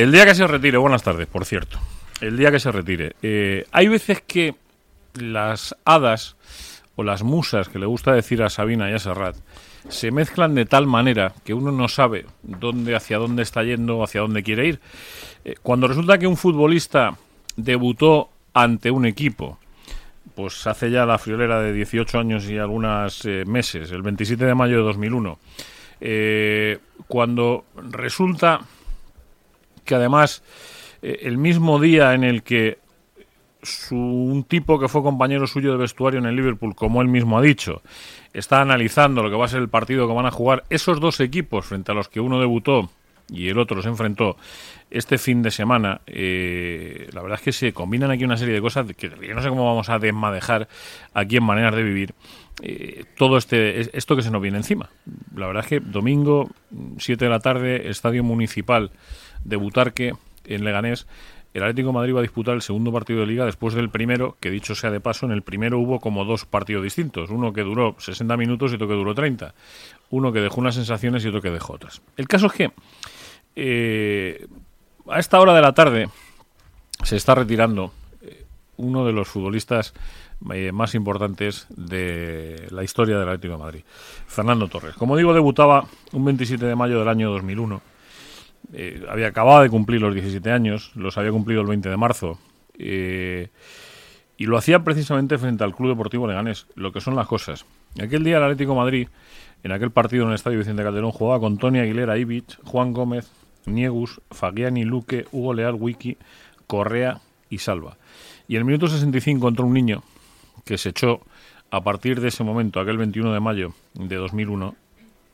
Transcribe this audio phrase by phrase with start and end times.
[0.00, 1.78] El día que se retire, buenas tardes, por cierto.
[2.22, 3.16] El día que se retire.
[3.20, 4.54] Eh, hay veces que
[5.12, 6.36] las hadas
[6.96, 9.36] o las musas que le gusta decir a Sabina y a Serrat
[9.90, 14.02] se mezclan de tal manera que uno no sabe dónde, hacia dónde está yendo o
[14.02, 14.80] hacia dónde quiere ir.
[15.44, 17.18] Eh, cuando resulta que un futbolista
[17.56, 19.58] debutó ante un equipo,
[20.34, 24.54] pues hace ya la friolera de 18 años y algunos eh, meses, el 27 de
[24.54, 25.38] mayo de 2001,
[27.06, 28.62] cuando resulta
[29.90, 30.42] que además
[31.02, 32.78] el mismo día en el que
[33.90, 37.42] un tipo que fue compañero suyo de vestuario en el Liverpool, como él mismo ha
[37.42, 37.82] dicho,
[38.32, 41.20] está analizando lo que va a ser el partido que van a jugar esos dos
[41.20, 42.90] equipos frente a los que uno debutó
[43.28, 44.36] y el otro se enfrentó
[44.90, 48.60] este fin de semana, eh, la verdad es que se combinan aquí una serie de
[48.60, 50.66] cosas que yo no sé cómo vamos a desmadejar
[51.14, 52.14] aquí en Maneras de Vivir.
[52.62, 54.90] Eh, todo este esto que se nos viene encima.
[55.34, 56.50] La verdad es que domingo,
[56.98, 58.90] 7 de la tarde, Estadio Municipal
[59.44, 61.06] de Butarque, en Leganés,
[61.52, 64.50] el Atlético Madrid va a disputar el segundo partido de liga después del primero, que
[64.50, 67.96] dicho sea de paso, en el primero hubo como dos partidos distintos, uno que duró
[67.98, 69.52] 60 minutos y otro que duró 30,
[70.10, 72.02] uno que dejó unas sensaciones y otro que dejó otras.
[72.16, 72.72] El caso es que
[73.56, 74.46] eh,
[75.08, 76.08] a esta hora de la tarde
[77.02, 78.44] se está retirando eh,
[78.76, 79.92] uno de los futbolistas
[80.54, 83.82] eh, más importantes de la historia del Atlético Madrid,
[84.28, 84.94] Fernando Torres.
[84.94, 87.89] Como digo, debutaba un 27 de mayo del año 2001
[88.72, 92.38] eh, había acabado de cumplir los 17 años, los había cumplido el 20 de marzo.
[92.78, 93.48] Eh,
[94.36, 97.66] y lo hacía precisamente frente al Club Deportivo Leganés, lo que son las cosas.
[98.02, 99.08] Aquel día el Atlético Madrid,
[99.62, 103.30] en aquel partido en el Estadio Vicente Calderón, jugaba con Tony Aguilera, Ibic, Juan Gómez,
[103.66, 106.16] Niegus, Fagiani, Luque, Hugo Leal, Wiki,
[106.66, 107.98] Correa y Salva.
[108.48, 110.02] Y en el minuto 65 entró un niño
[110.64, 111.20] que se echó
[111.70, 114.74] a partir de ese momento, aquel 21 de mayo de 2001,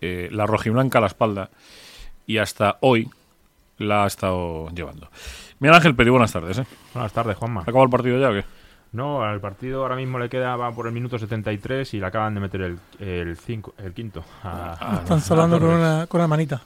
[0.00, 1.50] eh, la rojiblanca a la espalda
[2.26, 3.09] y hasta hoy
[3.78, 5.09] la ha estado llevando.
[5.59, 6.59] Miguel Ángel Peri, buenas tardes.
[6.59, 6.66] ¿eh?
[6.92, 7.60] Buenas tardes, Juanma.
[7.60, 8.44] ¿Ha acabado el partido ya o qué?
[8.92, 12.34] No, al partido ahora mismo le queda va por el minuto 73 y le acaban
[12.34, 14.25] de meter el, el, cinco, el quinto.
[14.42, 16.62] Ah, están hablando con una, con una manita.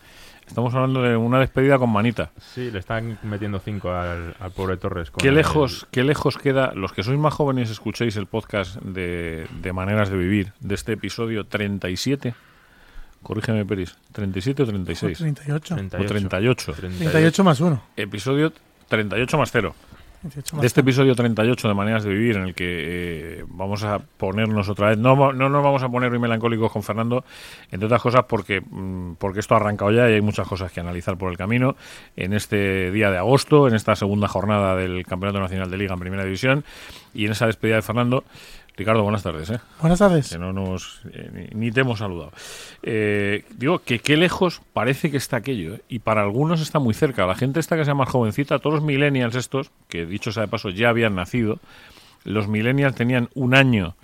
[0.46, 2.30] Estamos hablando de una despedida con manita.
[2.40, 5.10] Sí, le están metiendo cinco al, pobre Torres.
[5.12, 6.72] ¿Qué lejos, ¿Qué lejos queda?
[6.74, 10.94] Los que sois más jóvenes escuchéis el podcast de, de Maneras de Vivir de este
[10.94, 12.34] episodio 37
[13.22, 13.96] Corrígeme, Peris.
[14.14, 15.18] ¿37 o 36?
[15.18, 15.74] 38.
[15.76, 16.02] 38.
[16.02, 16.72] O 38.
[16.72, 17.82] 38 más 1.
[17.96, 18.52] Episodio
[18.88, 19.74] 38 más 0.
[20.22, 24.68] De este episodio 38 de Maneras de Vivir, en el que eh, vamos a ponernos
[24.68, 24.98] otra vez.
[24.98, 27.24] No, no nos vamos a poner muy melancólicos con Fernando,
[27.70, 30.80] entre otras cosas porque, mm, porque esto ha arrancado ya y hay muchas cosas que
[30.80, 31.74] analizar por el camino.
[32.16, 36.00] En este día de agosto, en esta segunda jornada del Campeonato Nacional de Liga en
[36.00, 36.64] Primera División
[37.14, 38.24] y en esa despedida de Fernando.
[38.80, 39.50] Ricardo, buenas tardes.
[39.50, 39.60] ¿eh?
[39.78, 40.30] Buenas tardes.
[40.30, 42.32] Que no nos, eh, ni, te hemos saludado.
[42.82, 47.26] Eh, digo que qué lejos parece que está aquello, y para algunos está muy cerca.
[47.26, 50.48] La gente esta que sea más jovencita, todos los millennials estos, que dicho sea de
[50.48, 51.58] paso ya habían nacido,
[52.24, 53.96] los millennials tenían un año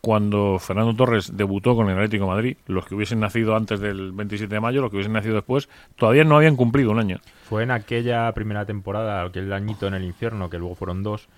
[0.00, 4.10] cuando Fernando Torres debutó con el Atlético de Madrid, los que hubiesen nacido antes del
[4.10, 7.20] 27 de mayo, los que hubiesen nacido después, todavía no habían cumplido un año.
[7.44, 11.28] Fue en aquella primera temporada, aquel añito en el infierno, que luego fueron dos,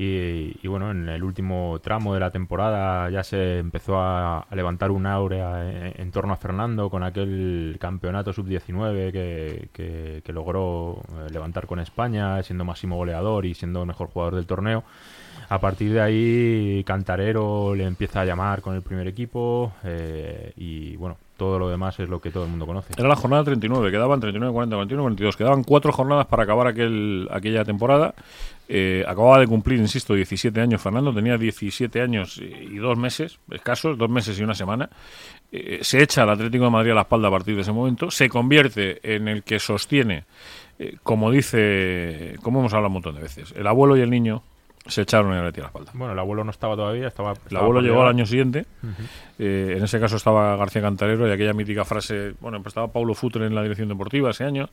[0.00, 5.06] y, bueno, en el último tramo de la temporada ya se empezó a, levantar un
[5.06, 11.80] áurea en, torno a Fernando con aquel campeonato sub-19 que, que, logró eh, levantar con
[11.80, 14.84] España, siendo máximo goleador y siendo mejor jugador del torneo.
[15.48, 20.94] A partir de ahí, Cantarero le empieza a llamar con el primer equipo eh, y
[20.96, 22.92] bueno, todo lo demás es lo que todo el mundo conoce.
[22.98, 25.36] Era la jornada 39, quedaban 39, 40, 41, 42.
[25.36, 28.14] Quedaban cuatro jornadas para acabar aquel, aquella temporada.
[28.68, 33.96] Eh, acababa de cumplir, insisto, 17 años Fernando, tenía 17 años y dos meses, escasos,
[33.96, 34.90] dos meses y una semana.
[35.50, 38.10] Eh, se echa al Atlético de Madrid a la espalda a partir de ese momento,
[38.10, 40.24] se convierte en el que sostiene,
[40.78, 44.42] eh, como dice, como hemos hablado un montón de veces, el abuelo y el niño
[44.88, 45.92] se echaron en el a la espalda.
[45.94, 47.34] Bueno, el abuelo no estaba todavía, estaba...
[47.50, 48.66] el abuelo llegó al año siguiente,
[49.38, 53.14] eh, en ese caso estaba García Cantarero y aquella mítica frase, bueno, pues estaba Paulo
[53.14, 54.68] Futre en la dirección deportiva ese año,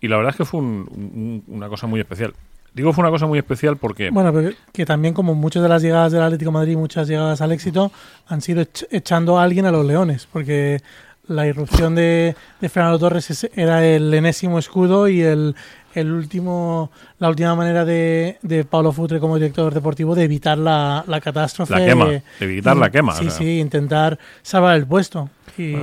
[0.00, 2.34] y la verdad es que fue una cosa muy especial.
[2.74, 4.10] Digo fue una cosa muy especial porque...
[4.10, 4.32] Bueno,
[4.72, 7.90] que también como muchas de las llegadas del Atlético Madrid, muchas llegadas al éxito,
[8.26, 10.80] han sido echando a alguien a los Leones, porque
[11.28, 15.54] la irrupción de, de Fernando Torres era el enésimo escudo y el,
[15.94, 21.04] el último, la última manera de, de Pablo Futre como director deportivo de evitar la,
[21.06, 21.74] la catástrofe.
[21.78, 23.12] La quema, de evitar la quema.
[23.14, 25.30] Sí, sí, intentar salvar el puesto.
[25.56, 25.74] Y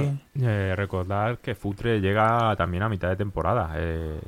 [0.42, 3.74] Eh, recordar que Futre llega también a mitad de temporada.
[3.78, 4.20] eh,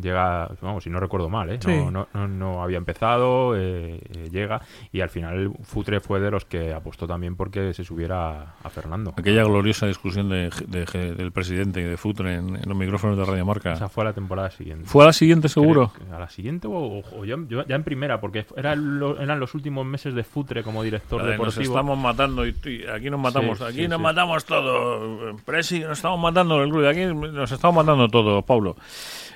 [0.00, 1.58] llega, vamos, si no recuerdo mal, ¿eh?
[1.60, 1.68] Sí.
[1.70, 4.60] no, no, no, no había empezado, eh, eh, llega
[4.92, 9.14] y al final Futre fue de los que apostó también porque se subiera a Fernando.
[9.16, 13.24] Aquella gloriosa discusión de, de- del presidente y de Futre en, en los micrófonos de
[13.24, 13.72] Radio Marca.
[13.72, 14.84] Esa fue a la temporada siguiente.
[14.86, 15.92] ¿Fue a la siguiente seguro?
[16.12, 17.36] ¿A la siguiente o, o ya,
[17.66, 18.20] ya en primera?
[18.20, 21.74] Porque era lo- eran los últimos meses de Futre como director La de nos deportivo.
[21.74, 24.02] estamos matando y, y aquí nos matamos, Sí, aquí sí, nos sí.
[24.02, 25.36] matamos todo.
[25.44, 28.76] Presi, nos estamos matando el club, aquí nos estamos matando todo, Pablo.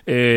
[0.05, 0.32] Eh,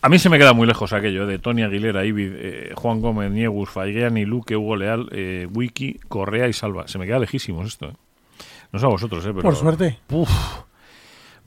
[0.00, 3.30] a mí se me queda muy lejos aquello de Tony Aguilera, Ibid, eh, Juan Gómez,
[3.30, 6.88] Niegus, Faigueani, Luque, Hugo Leal, eh, Wiki, Correa y Salva.
[6.88, 7.86] Se me queda lejísimos esto.
[7.90, 7.92] eh.
[8.72, 9.42] No sé a vosotros, eh, pero...
[9.42, 10.30] por suerte, Buf,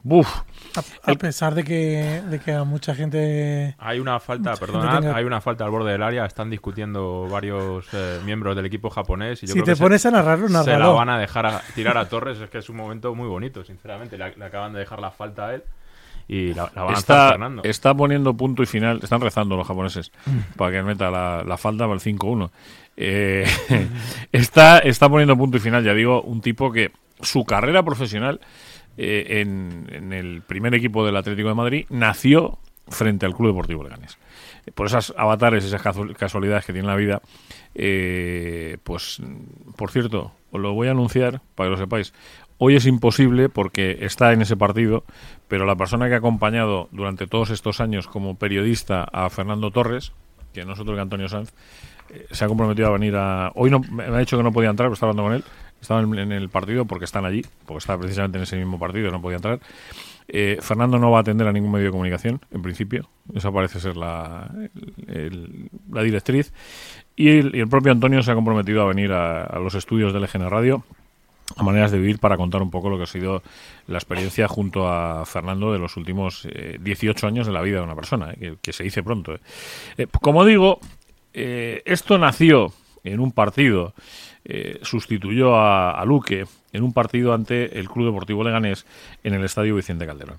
[0.03, 0.27] buf.
[0.75, 3.75] a, a pesar de que, de que a mucha gente...
[3.79, 6.25] Hay una falta, tenga- hay una falta al borde del área.
[6.25, 9.41] Están discutiendo varios eh, miembros del equipo japonés.
[9.43, 10.93] Y yo Si creo te que se- pones a narrarlo, se, la narralo.
[10.93, 12.39] van a dejar a- tirar a Torres.
[12.39, 14.17] Es que es un momento muy bonito, sinceramente.
[14.17, 15.63] Le, le acaban de dejar la falta a él
[16.27, 18.99] y la, la van a estar Está, poniendo punto y final.
[19.03, 20.11] Están rezando los japoneses
[20.55, 22.49] para que meta la, la falta para el 5-1.
[22.97, 23.45] Eh,
[24.31, 26.91] está, está poniendo punto y final, ya digo, un tipo que
[27.21, 28.39] su carrera profesional
[28.97, 32.57] eh, en, en el primer equipo del Atlético de Madrid nació
[32.87, 34.17] frente al Club Deportivo Leganés.
[34.73, 37.21] Por esas avatares, esas casu- casualidades que tiene la vida,
[37.75, 39.21] eh, pues,
[39.75, 42.13] por cierto, os lo voy a anunciar para que lo sepáis.
[42.57, 45.03] Hoy es imposible porque está en ese partido,
[45.49, 50.13] pero la persona que ha acompañado durante todos estos años como periodista a Fernando Torres,
[50.53, 51.51] que no es otro que Antonio Sanz,
[52.09, 53.51] eh, se ha comprometido a venir a...
[53.55, 55.43] Hoy no, me ha dicho que no podía entrar, pero estaba hablando con él.
[55.81, 59.21] Estaba en, el partido porque están allí, porque está precisamente en ese mismo partido, no
[59.21, 59.59] podía entrar.
[60.29, 63.09] Eh, Fernando no va a atender a ningún medio de comunicación, en principio.
[63.33, 64.49] Esa parece ser la,
[65.91, 66.53] la directriz.
[67.17, 70.13] Y el, y el propio Antonio se ha comprometido a venir a, a los estudios
[70.13, 70.85] del EGN Radio
[71.55, 73.43] a maneras de vivir para contar un poco lo que ha sido
[73.87, 77.83] la experiencia junto a Fernando de los últimos eh, 18 años de la vida de
[77.83, 79.35] una persona, eh, que, se dice pronto.
[79.35, 79.39] eh.
[79.97, 80.79] Eh, como digo,
[81.33, 82.71] esto nació
[83.03, 83.93] en un partido,
[84.83, 88.85] sustituyó a, a Luque en un partido ante el Club Deportivo Leganés
[89.21, 90.37] en el Estadio Vicente Calderón.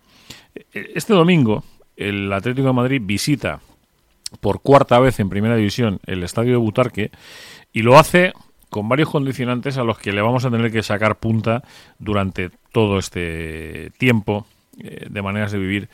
[0.73, 1.65] Este domingo,
[1.99, 3.61] el Atlético de Madrid visita
[4.41, 7.11] por cuarta vez en Primera División el Estadio de Butarque
[7.75, 8.33] y lo hace
[8.71, 11.63] con varios condicionantes a los que le vamos a tener que sacar punta
[11.99, 14.47] durante todo este tiempo
[14.79, 15.89] eh, de maneras de vivir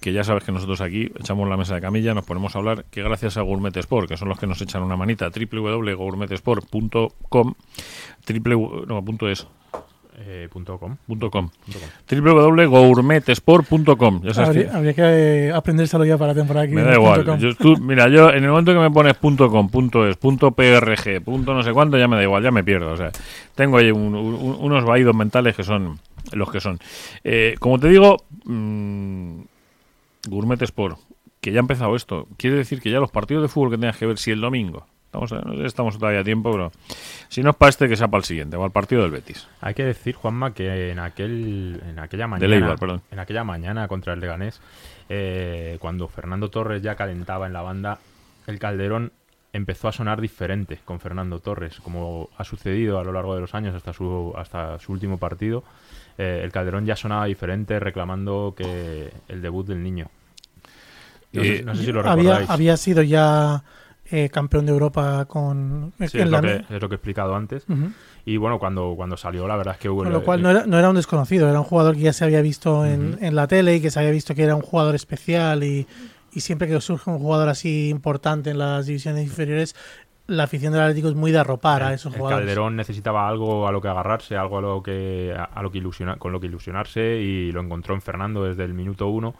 [0.00, 2.84] que ya sabes que nosotros aquí echamos la mesa de camilla, nos ponemos a hablar
[2.90, 7.54] que gracias a Gourmet Sport, que son los que nos echan una manita, www.gourmetsport.com
[8.28, 9.46] www, no, punto es,
[10.18, 10.96] Eh, punto com.
[11.06, 11.88] punto com, Punto com.
[12.08, 16.82] www.gourmetsport.com ya sabes que- Habría, habría que eh, aprendérselo ya para la temporada que me
[16.82, 17.38] da igual.
[17.38, 20.52] Yo, tú- mira, yo en el momento que me pones punto .com, punto .es, punto
[20.52, 22.92] .prg, punto no sé cuánto, ya me da igual, ya me pierdo.
[22.92, 23.10] O sea,
[23.54, 25.98] tengo ahí un- un- unos vaídos mentales que son
[26.32, 26.78] los que son.
[27.22, 28.16] Eh, como te digo,
[28.46, 29.40] mm,
[30.28, 30.98] Gourmet Sport,
[31.42, 33.96] que ya ha empezado esto, quiere decir que ya los partidos de fútbol que tengas
[33.98, 36.72] que ver, si el domingo, estamos, no sé, estamos todavía a tiempo, pero
[37.28, 39.46] si no es para este, que sea para el siguiente, o al partido del Betis.
[39.60, 42.76] Hay que decir, Juanma, que en aquel en aquella mañana,
[43.10, 44.60] en aquella mañana contra el Leganés,
[45.08, 47.98] eh, cuando Fernando Torres ya calentaba en la banda,
[48.46, 49.12] el Calderón
[49.52, 53.54] empezó a sonar diferente con Fernando Torres, como ha sucedido a lo largo de los
[53.54, 55.64] años hasta su hasta su último partido.
[56.18, 60.08] eh, el Calderón ya sonaba diferente, reclamando que el debut del niño.
[61.32, 62.50] No, sé, Eh, no sé si lo había, recordáis.
[62.50, 63.62] había sido ya
[64.10, 65.92] eh, campeón de Europa con...
[65.98, 67.64] Sí, en es, la- lo que, es lo que he explicado antes.
[67.68, 67.90] Ujú.
[68.24, 70.02] Y bueno, cuando, cuando salió, la verdad es que hubo.
[70.02, 72.24] Con lo cual no era, no era un desconocido, era un jugador que ya se
[72.24, 73.24] había visto en, Ujú.
[73.24, 75.86] en la tele y que se había visto que era un jugador especial y,
[76.32, 79.74] y siempre que surge un jugador así importante en las divisiones inferiores,
[80.28, 82.46] la afición del Atlético es muy de arropar a esos el jugadores.
[82.46, 85.78] Calderón necesitaba algo a lo que agarrarse, algo a lo que, a, a lo que
[85.78, 89.34] ilusiona, con lo que ilusionarse y lo encontró en Fernando desde el minuto uno.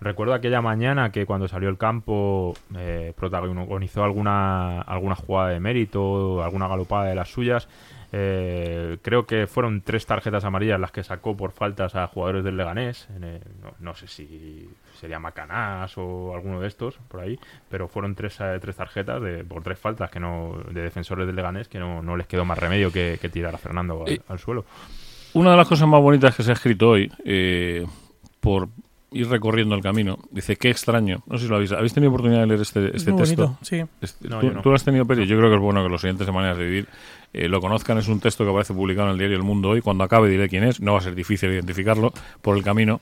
[0.00, 6.42] Recuerdo aquella mañana que cuando salió al campo eh, protagonizó alguna, alguna jugada de mérito,
[6.42, 7.68] alguna galopada de las suyas.
[8.12, 12.56] Eh, creo que fueron tres tarjetas amarillas las que sacó por faltas a jugadores del
[12.56, 13.08] Leganés.
[13.16, 14.68] El- no, no sé si
[15.00, 17.38] sería Macanás o alguno de estos por ahí,
[17.68, 21.36] pero fueron tres, eh, tres tarjetas de, por tres faltas que no de defensores del
[21.36, 24.38] Leganés que no, no les quedó más remedio que, que tirar a Fernando al, al
[24.38, 24.64] suelo.
[25.34, 27.84] Una de las cosas más bonitas que se ha escrito hoy, eh,
[28.40, 28.68] por
[29.12, 31.22] ir recorriendo el camino, dice, qué extraño.
[31.26, 33.42] No sé si lo habéis, ¿habéis tenido oportunidad de leer este, Es este muy texto?
[33.46, 33.82] bonito, sí.
[34.00, 34.62] Este- No, ¿tú, yo no.
[34.62, 35.26] tú lo has tenido, Peri?
[35.26, 36.88] Yo creo que es bueno que los siguientes de Maneras de Vivir
[37.32, 37.98] eh, lo conozcan.
[37.98, 39.80] Es un texto que aparece publicado en el diario El Mundo hoy.
[39.80, 40.80] Cuando acabe diré quién es.
[40.80, 43.00] No va a ser difícil identificarlo por el camino,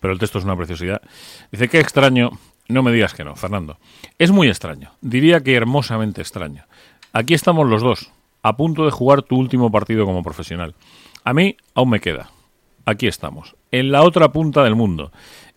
[0.00, 1.02] pero el texto es una preciosidad.
[1.50, 2.30] Dice, qué extraño.
[2.68, 3.76] No me digas que no, Fernando.
[4.18, 4.90] Es muy extraño.
[5.00, 6.64] Diría que hermosamente extraño.
[7.12, 8.10] Aquí estamos los dos,
[8.42, 10.74] a punto de jugar tu último partido como profesional.
[11.24, 12.30] A mí aún me queda.
[12.84, 15.12] Aquí estamos, en la otra punta del mundo.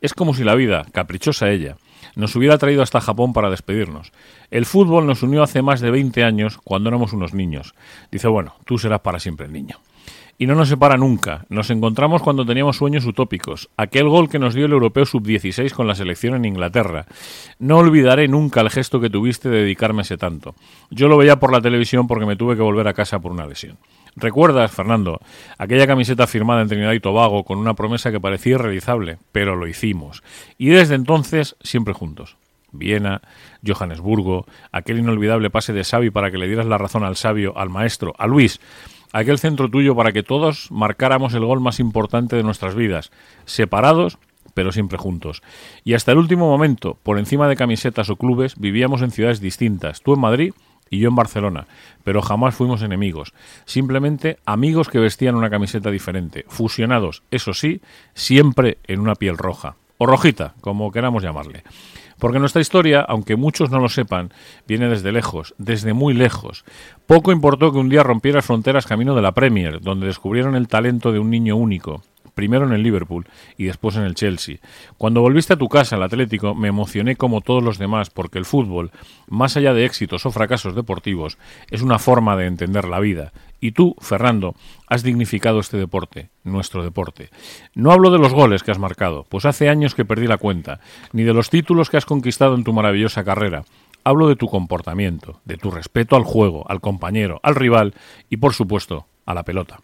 [0.05, 1.77] Es como si la vida, caprichosa ella,
[2.15, 4.11] nos hubiera traído hasta Japón para despedirnos.
[4.51, 7.73] El fútbol nos unió hace más de 20 años cuando éramos unos niños.
[8.11, 9.79] Dice, bueno, tú serás para siempre el niño
[10.37, 11.45] y no nos separa nunca.
[11.49, 13.69] Nos encontramos cuando teníamos sueños utópicos.
[13.77, 17.05] Aquel gol que nos dio el europeo sub-16 con la selección en Inglaterra.
[17.59, 20.55] No olvidaré nunca el gesto que tuviste de dedicarme ese tanto.
[20.89, 23.45] Yo lo veía por la televisión porque me tuve que volver a casa por una
[23.47, 23.77] lesión.
[24.17, 25.19] ¿Recuerdas, Fernando,
[25.57, 29.17] aquella camiseta firmada en Trinidad y Tobago con una promesa que parecía irrealizable?
[29.31, 30.23] Pero lo hicimos.
[30.57, 32.37] Y desde entonces, siempre juntos.
[32.71, 33.21] Viena,
[33.65, 37.69] Johannesburgo, aquel inolvidable pase de Xavi para que le dieras la razón al sabio, al
[37.69, 38.59] maestro, a Luis,
[39.15, 43.11] aquel centro tuyo para que todos marcáramos el gol más importante de nuestras vidas,
[43.45, 44.17] separados
[44.53, 45.41] pero siempre juntos.
[45.83, 50.01] Y hasta el último momento, por encima de camisetas o clubes, vivíamos en ciudades distintas,
[50.01, 50.53] tú en Madrid
[50.89, 51.67] y yo en Barcelona,
[52.03, 53.33] pero jamás fuimos enemigos,
[53.65, 57.81] simplemente amigos que vestían una camiseta diferente, fusionados, eso sí,
[58.13, 61.63] siempre en una piel roja, o rojita, como queramos llamarle.
[62.19, 64.31] Porque nuestra historia, aunque muchos no lo sepan,
[64.67, 66.63] viene desde lejos, desde muy lejos.
[67.07, 71.11] Poco importó que un día rompieras fronteras camino de la Premier, donde descubrieron el talento
[71.11, 72.03] de un niño único,
[72.35, 73.25] primero en el Liverpool
[73.57, 74.57] y después en el Chelsea.
[74.97, 78.45] Cuando volviste a tu casa, el Atlético, me emocioné como todos los demás, porque el
[78.45, 78.91] fútbol,
[79.27, 81.37] más allá de éxitos o fracasos deportivos,
[81.71, 84.53] es una forma de entender la vida, y tú, Fernando,
[84.87, 87.29] has dignificado este deporte, nuestro deporte.
[87.73, 90.79] No hablo de los goles que has marcado, pues hace años que perdí la cuenta,
[91.13, 93.63] ni de los títulos que has conquistado en tu maravillosa carrera.
[94.03, 97.95] Hablo de tu comportamiento, de tu respeto al juego, al compañero, al rival
[98.29, 99.79] y, por supuesto, a la pelota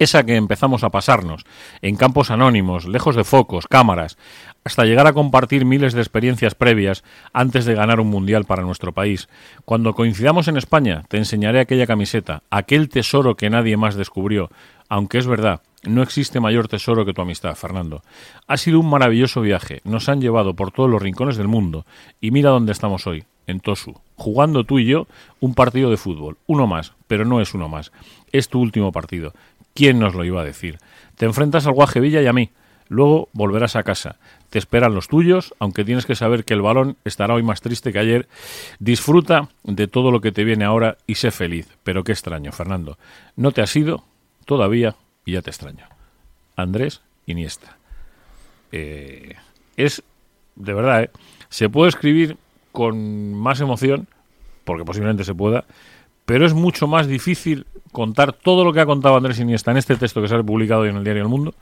[0.00, 1.44] esa que empezamos a pasarnos,
[1.82, 4.16] en campos anónimos, lejos de focos, cámaras,
[4.64, 7.04] hasta llegar a compartir miles de experiencias previas
[7.34, 9.28] antes de ganar un mundial para nuestro país.
[9.66, 14.50] Cuando coincidamos en España, te enseñaré aquella camiseta, aquel tesoro que nadie más descubrió,
[14.88, 18.02] aunque es verdad, no existe mayor tesoro que tu amistad, Fernando.
[18.46, 21.84] Ha sido un maravilloso viaje, nos han llevado por todos los rincones del mundo,
[22.22, 25.06] y mira dónde estamos hoy, en Tosu, jugando tú y yo
[25.40, 27.92] un partido de fútbol, uno más, pero no es uno más,
[28.32, 29.32] es tu último partido.
[29.74, 30.78] ¿Quién nos lo iba a decir?
[31.16, 32.50] Te enfrentas al Guaje Villa y a mí.
[32.88, 34.16] Luego volverás a casa.
[34.50, 37.92] Te esperan los tuyos, aunque tienes que saber que el balón estará hoy más triste
[37.92, 38.28] que ayer.
[38.80, 41.68] Disfruta de todo lo que te viene ahora y sé feliz.
[41.84, 42.98] Pero qué extraño, Fernando.
[43.36, 44.04] No te has ido
[44.44, 45.86] todavía y ya te extraño.
[46.56, 47.76] Andrés Iniesta.
[48.72, 49.34] Eh,
[49.76, 50.02] es,
[50.56, 51.10] de verdad, ¿eh?
[51.48, 52.36] se puede escribir
[52.72, 54.08] con más emoción,
[54.64, 55.64] porque posiblemente se pueda,
[56.30, 59.96] pero es mucho más difícil contar todo lo que ha contado Andrés Iniesta en este
[59.96, 61.56] texto que se ha publicado hoy en el diario El Mundo,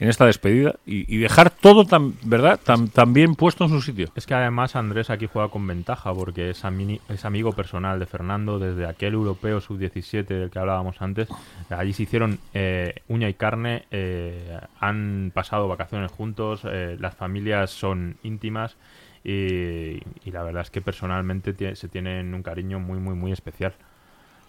[0.00, 2.58] en esta despedida, y, dejar todo tan, ¿verdad?
[2.58, 2.88] Tan,
[3.36, 4.08] puesto en su sitio.
[4.16, 6.64] Es que además Andrés aquí juega con ventaja porque es,
[7.08, 11.28] es amigo personal de Fernando desde aquel europeo sub-17 del que hablábamos antes.
[11.68, 17.70] Allí se hicieron eh, uña y carne, eh, han pasado vacaciones juntos, eh, las familias
[17.70, 18.76] son íntimas.
[19.22, 23.74] Y, y, la verdad es que personalmente se tienen un cariño muy, muy, muy especial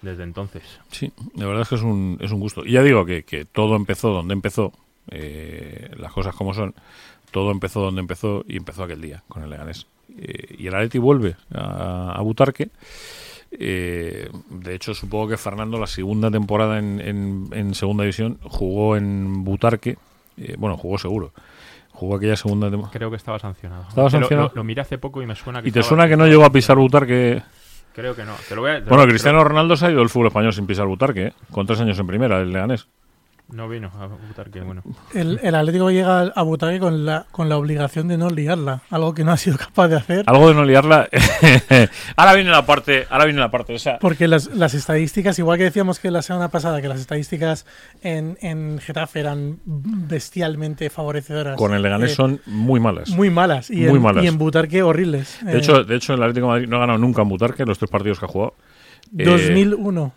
[0.02, 0.64] desde entonces.
[0.92, 2.66] Sí, la verdad es que es un, es un gusto.
[2.66, 4.74] Y ya digo que, que todo empezó donde empezó,
[5.10, 6.74] eh, las cosas como son,
[7.32, 9.86] todo empezó donde empezó y empezó aquel día con el Leganés.
[10.18, 12.70] Eh, y el Atleti vuelve a, Butarque.
[13.52, 19.44] Eh, de hecho, supongo que Fernando la segunda temporada en, en, segunda división jugó en
[19.44, 19.98] Butarque.
[20.58, 21.32] bueno, jugó seguro.
[21.92, 22.94] Jugó aquella segunda temporada.
[22.94, 23.86] Creo que estaba sancionado.
[23.88, 24.52] ¿Estaba sancionado?
[24.56, 25.70] Lo, miré hace poco y me suena que.
[25.70, 27.44] ¿Y te suena que no llegó a pisar Butarque?
[27.94, 28.36] Creo que no.
[28.88, 31.34] bueno, Cristiano Ronaldo se ha ido del fútbol español sin pisar Butarque, ¿eh?
[31.52, 32.88] con tres años en primera, el Leganés.
[33.52, 34.82] No vino a Butarque, bueno.
[35.14, 39.14] El, el, Atlético llega a Butarque con la, con la obligación de no liarla, algo
[39.14, 40.24] que no ha sido capaz de hacer.
[40.28, 41.10] Algo de no liarla.
[42.16, 44.00] ahora viene la parte, ahora viene la parte esa.
[44.00, 47.66] Porque las, las, estadísticas, igual que decíamos que la semana pasada, que las estadísticas
[48.02, 51.58] en, en Getafe eran bestialmente favorecedoras.
[51.58, 53.10] Con el Leganés eh, son muy malas.
[53.10, 53.70] Muy malas.
[53.70, 54.24] Y, muy en, malas.
[54.24, 55.40] y en Butarque horribles.
[55.44, 57.66] De, hecho, eh, de hecho, el Atlético de Madrid no ha ganado nunca en Butarque
[57.66, 58.56] los tres partidos que ha jugado.
[59.12, 60.14] 2001.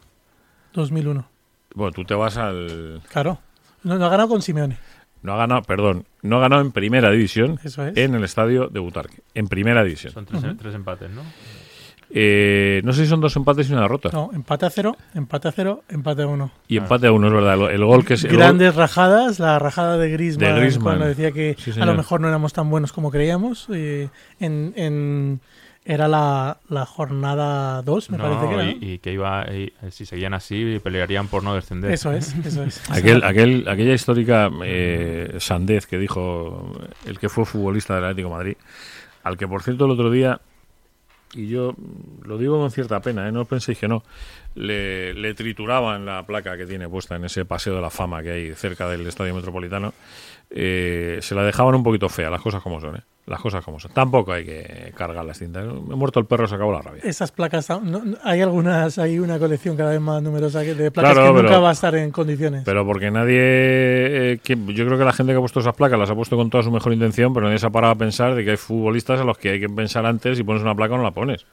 [0.73, 1.34] 2001.
[1.75, 3.03] Bueno, tú te vas al.
[3.11, 3.39] Claro.
[3.83, 4.79] No, ha ganado con Simeone.
[5.23, 9.23] No ha ganado, perdón, no ha ganado en primera división en el estadio de Butarque.
[9.35, 10.13] En primera división.
[10.13, 11.23] Son tres, empates, ¿no?
[12.11, 14.11] Eh, no sé si son dos empates y una derrota.
[14.13, 16.53] No, empate a cero, empate a cero, empate a uno.
[16.69, 17.71] Y empate a uno, es verdad.
[17.71, 18.25] El, gol que es.
[18.25, 22.69] Grandes rajadas, la rajada de Griezmann, cuando decía que a lo mejor no éramos tan
[22.71, 23.67] buenos como creíamos.
[23.73, 25.41] Eh, en
[25.85, 28.71] era la, la jornada 2, me parece que era.
[28.71, 29.47] Y, que iba,
[29.91, 31.91] si seguían así, pelearían por no descender.
[31.93, 32.91] Eso es, eso es.
[32.91, 36.73] aquel, aquel, aquella histórica eh, Sandez que dijo
[37.05, 38.57] el que fue futbolista del Atlético Madrid,
[39.23, 40.41] al que por cierto el otro día,
[41.35, 41.75] y yo
[42.23, 43.33] lo digo con cierta pena, ¿eh?
[43.33, 44.05] no penséis que no,
[44.55, 48.31] le, le trituraban la placa que tiene puesta en ese paseo de la fama que
[48.31, 49.93] hay cerca del Estadio Metropolitano,
[50.51, 53.03] eh, se la dejaban un poquito fea, las cosas como son, ¿eh?
[53.27, 53.91] Las cosas como son.
[53.95, 55.65] Tampoco hay que cargar las cintas.
[55.65, 57.01] Me he muerto el perro, se acabó la rabia.
[57.05, 61.35] Esas placas, no- hay algunas, hay una colección cada vez más numerosa de placas Claro,
[61.35, 62.65] que nunca va a estar en condiciones.
[62.67, 63.39] Pero porque nadie.
[63.41, 66.37] eh, que, yo creo que la gente que ha puesto esas placas las ha puesto
[66.37, 68.57] con toda su mejor intención, pero nadie se ha parado a pensar de que hay
[68.59, 71.13] futbolistas a los que hay que pensar antes si pones una placa o no la
[71.13, 71.47] pones.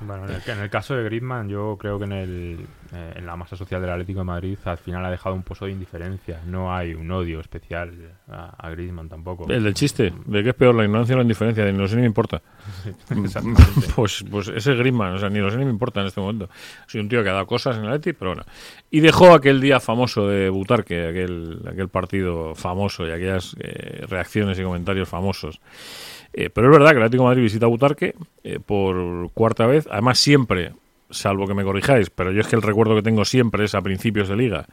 [0.00, 3.26] Bueno, en el, en el caso de Griezmann, yo creo que en, el, eh, en
[3.26, 6.40] la masa social del Atlético de Madrid al final ha dejado un pozo de indiferencia.
[6.46, 7.92] No hay un odio especial
[8.28, 9.50] a, a Griezmann tampoco.
[9.50, 11.96] El del chiste, de que es peor la ignorancia o la indiferencia, de no sé
[11.96, 12.40] ni me importa.
[13.94, 16.48] Pues, pues ese Griezmann, o sea, ni lo sé ni me importa en este momento.
[16.86, 18.44] Soy un tío que ha dado cosas en el Atleti, pero bueno.
[18.90, 24.58] Y dejó aquel día famoso de Butarque, aquel, aquel partido famoso y aquellas eh, reacciones
[24.58, 25.60] y comentarios famosos.
[26.32, 29.88] Eh, pero es verdad que el Atlético Madrid visita Butarque eh, por cuarta vez.
[29.90, 30.72] Además, siempre,
[31.10, 33.82] salvo que me corrijáis, pero yo es que el recuerdo que tengo siempre es a
[33.82, 34.66] principios de liga.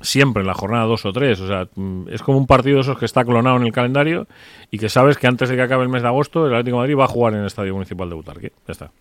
[0.00, 1.40] Siempre en la jornada 2 o 3.
[1.40, 4.28] O sea, mm, es como un partido de esos que está clonado en el calendario
[4.70, 6.96] y que sabes que antes de que acabe el mes de agosto, el Atlético Madrid
[6.96, 8.52] va a jugar en el Estadio Municipal de Butarque.
[8.66, 8.92] Ya está.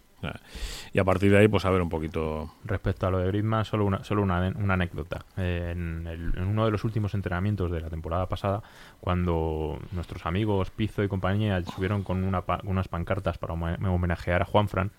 [0.98, 2.50] Y a partir de ahí, pues a ver un poquito.
[2.66, 5.25] Respecto a lo de Griezmann, solo una, solo una, una anécdota.
[5.38, 8.63] Eh, en, el- en uno de los últimos entrenamientos de la temporada pasada,
[9.00, 14.42] cuando nuestros amigos Pizzo y compañía subieron con una pa- unas pancartas para home- homenajear
[14.42, 14.89] a Juanfran,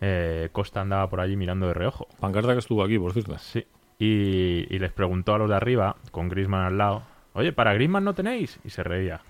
[0.00, 2.08] eh, Costa andaba por allí mirando de reojo.
[2.18, 3.36] Pancarta que estuvo aquí, por cierto.
[3.36, 3.66] Sí.
[3.98, 7.02] Y, y les preguntó a los de arriba, con Griezmann al lado,
[7.34, 8.58] oye, ¿para Griezmann no tenéis?
[8.64, 9.20] Y se reía.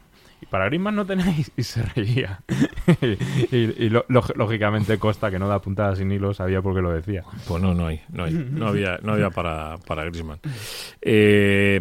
[0.52, 1.50] ¿Y para Griezmann no tenéis?
[1.56, 2.42] Y se reía.
[3.50, 6.93] y lo- lóg- lógicamente Costa, que no da puntada sin hilo, sabía por qué lo
[6.93, 7.25] decía.
[7.49, 10.41] Pues no, no hay, no hay, no había, no había para, para Griezmann.
[11.00, 11.80] Eh,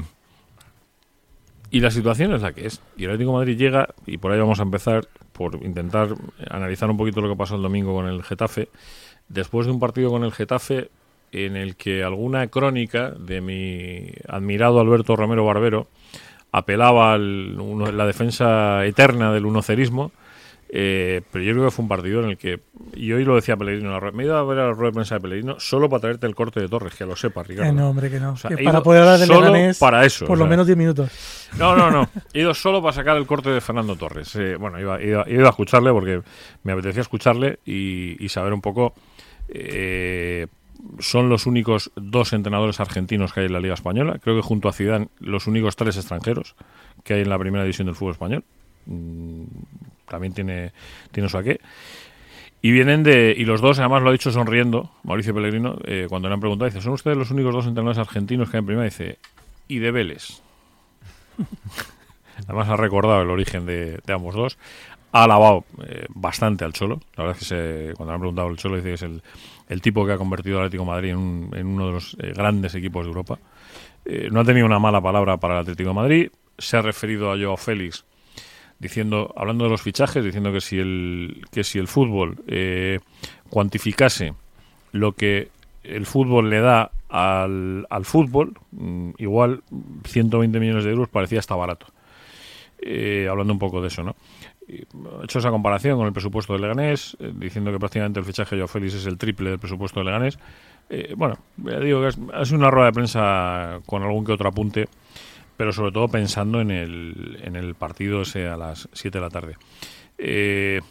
[1.69, 2.81] y la situación es la que es.
[2.97, 6.09] Y el Atlético Madrid llega, y por ahí vamos a empezar, por intentar
[6.49, 8.69] analizar un poquito lo que pasó el domingo con el Getafe.
[9.29, 10.89] Después de un partido con el Getafe
[11.31, 15.87] en el que alguna crónica de mi admirado Alberto Romero Barbero
[16.51, 20.11] apelaba a la defensa eterna del unocerismo.
[20.73, 22.61] Eh, pero yo creo que fue un partido en el que,
[22.95, 24.71] y hoy lo decía Pellegrino, en la rueda- me he ido a ver a la
[24.71, 27.43] rueda de prensa de Pellegrino solo para traerte el corte de Torres, que lo sepa,
[27.43, 27.69] Ricardo.
[27.69, 28.31] Que no, hombre, que no.
[28.31, 30.45] O sea, Que he para poder hablar del solo Leganés, para eso, por o lo
[30.45, 30.49] sea.
[30.49, 31.49] menos 10 minutos.
[31.59, 32.07] No, no, no.
[32.33, 34.33] He ido solo para sacar el corte de Fernando Torres.
[34.37, 36.21] Eh, bueno, iba, he ido, he ido a escucharle porque
[36.63, 38.93] me apetecía escucharle y, y saber un poco.
[39.49, 40.47] eh,
[40.99, 44.19] son los únicos dos entrenadores argentinos que hay en la Liga Española.
[44.21, 46.55] Creo que junto a Zidane, los únicos tres extranjeros
[47.03, 48.43] que hay en la primera división del fútbol español.
[48.85, 49.43] Mm,
[50.07, 50.71] también tiene,
[51.11, 51.59] tiene su aqué.
[52.61, 53.33] Y vienen de.
[53.35, 56.69] Y los dos, además, lo ha dicho sonriendo, Mauricio Pellegrino, eh, cuando le han preguntado,
[56.69, 58.85] dice: ¿Son ustedes los únicos dos entrenadores argentinos que hay en primera?
[58.85, 59.17] Dice:
[59.67, 60.41] Y de Vélez.
[62.47, 64.57] Además ha recordado el origen de, ambos dos.
[65.11, 67.01] Ha alabado eh, bastante al Cholo.
[67.15, 69.21] La verdad es que cuando le han preguntado al Cholo dice que es el,
[69.71, 72.33] el tipo que ha convertido al Atlético Madrid en, un- en uno de los eh,
[72.35, 73.39] grandes equipos de Europa.
[74.05, 76.29] Eh, no ha tenido una mala palabra para el Atlético Madrid.
[76.57, 78.03] Se ha referido a Joao Félix
[78.79, 82.99] diciendo, hablando de los fichajes, diciendo que si el, que si el fútbol eh,
[83.49, 84.33] cuantificase
[84.91, 85.49] lo que
[85.83, 89.63] el fútbol le da al, al fútbol, mm, igual
[90.05, 91.87] 120 millones de euros parecía hasta barato.
[92.83, 94.15] Eh, hablando un poco de eso, ¿no?
[94.69, 98.55] Ha hecho esa comparación con el presupuesto de Leganés, eh, diciendo que prácticamente el fichaje
[98.55, 100.39] de Joao Félix es el triple del presupuesto de Leganés.
[100.89, 104.47] Eh, bueno, ya digo que ha sido una rueda de prensa con algún que otro
[104.49, 104.87] apunte,
[105.57, 109.29] pero sobre todo pensando en el, en el partido ese a las 7 de la
[109.29, 109.55] tarde.
[110.17, 110.81] Eh,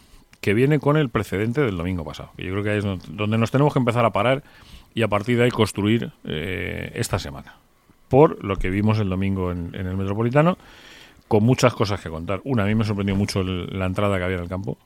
[0.41, 2.31] que viene con el precedente del domingo pasado.
[2.37, 4.43] Yo creo que ahí es donde- donde nos tenemos que empezar a parar
[4.95, 7.55] y a partir de ahí construir eh, esta semana.
[8.09, 10.57] Por lo que vimos el domingo en, en el Metropolitano,
[11.31, 12.41] con muchas cosas que contar.
[12.43, 14.77] Una, a mí me sorprendió mucho el- la entrada que había en el campo.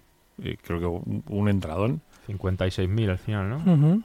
[0.43, 2.01] Eh, creo que un, un entradón.
[2.27, 3.55] 56.000 al final, ¿no?
[3.57, 4.03] Ujú.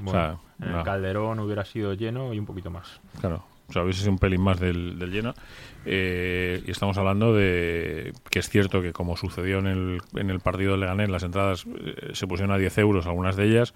[0.00, 0.78] Bueno, sea, en no.
[0.78, 3.00] el Calderón hubiera sido lleno y un poquito más.
[3.20, 3.44] Claro.
[3.68, 5.34] O sea, hubiese sido un pelín más del, del lleno.
[5.84, 10.38] Eh, y estamos hablando de que es cierto que como sucedió en el, en el
[10.38, 13.74] partido de Leganés, las entradas eh, se pusieron a 10 euros, algunas de ellas,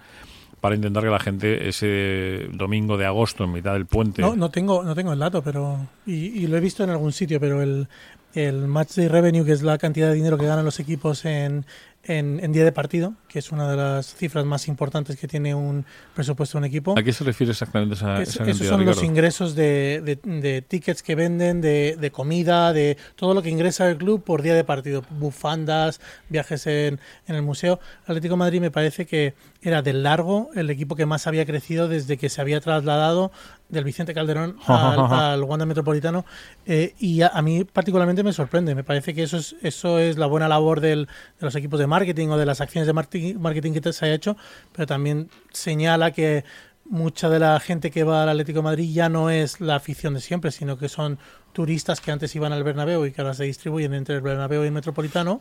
[0.66, 4.20] para intentar que la gente ese domingo de agosto, en mitad del puente...
[4.20, 7.12] No, no tengo, no tengo el dato, pero y, y lo he visto en algún
[7.12, 7.86] sitio, pero el,
[8.34, 11.64] el match day revenue, que es la cantidad de dinero que ganan los equipos en,
[12.06, 15.54] en, en día de partido, que es una de las cifras más importantes que tiene
[15.54, 16.94] un presupuesto de un equipo.
[16.98, 20.62] ¿A qué se refiere exactamente esa, Es- esa esos son los ingresos de, de- de
[20.62, 24.54] tickets que venden, de, de comida, de todo lo que ingresa el club por día
[24.54, 25.02] de partido.
[25.10, 27.78] Bufandas, viajes en, en el museo.
[28.06, 31.88] Atlético de Madrid me parece que era del largo el equipo que más había crecido
[31.88, 33.32] desde que se había trasladado
[33.68, 36.24] del Vicente Calderón al, al Wanda Metropolitano.
[36.66, 38.74] Eh, y a, a mí particularmente me sorprende.
[38.74, 41.86] Me parece que eso es, eso es la buena labor del- de los equipos de
[41.96, 44.36] marketing o de las acciones de marketing, que se haya hecho,
[44.72, 46.44] pero también señala que
[46.84, 50.14] mucha de la gente que va al Atlético de Madrid ya no es la afición
[50.14, 51.18] de siempre, sino que son
[51.52, 54.66] turistas que antes iban al Bernabéu y que ahora se distribuyen entre el Bernabéu y
[54.66, 55.40] el Metropolitano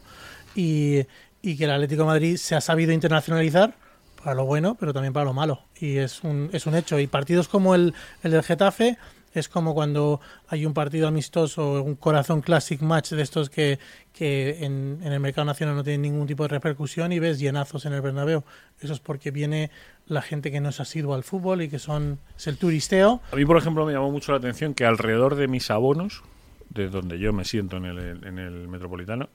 [0.55, 1.05] y,
[1.41, 3.75] y que el Atlético de Madrid se ha sabido internacionalizar
[4.23, 5.61] para lo bueno, pero también para lo malo.
[5.79, 6.99] Y es un, es un hecho.
[6.99, 8.97] Y partidos como el, el del Getafe
[9.39, 13.79] es como cuando hay un partido amistoso, un corazón classic match de estos que,
[14.13, 17.85] que en, en el mercado nacional no tienen ningún tipo de repercusión y ves llenazos
[17.85, 18.43] en el Bernabéu.
[18.79, 19.71] Eso es porque viene
[20.07, 23.21] la gente que no es asiduo al fútbol y que son es el turisteo.
[23.31, 26.23] A mí, por ejemplo, me llamó mucho la atención que alrededor de mis abonos,
[26.69, 29.29] de donde yo me siento en el, en el Metropolitano,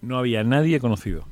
[0.00, 1.26] no había nadie conocido.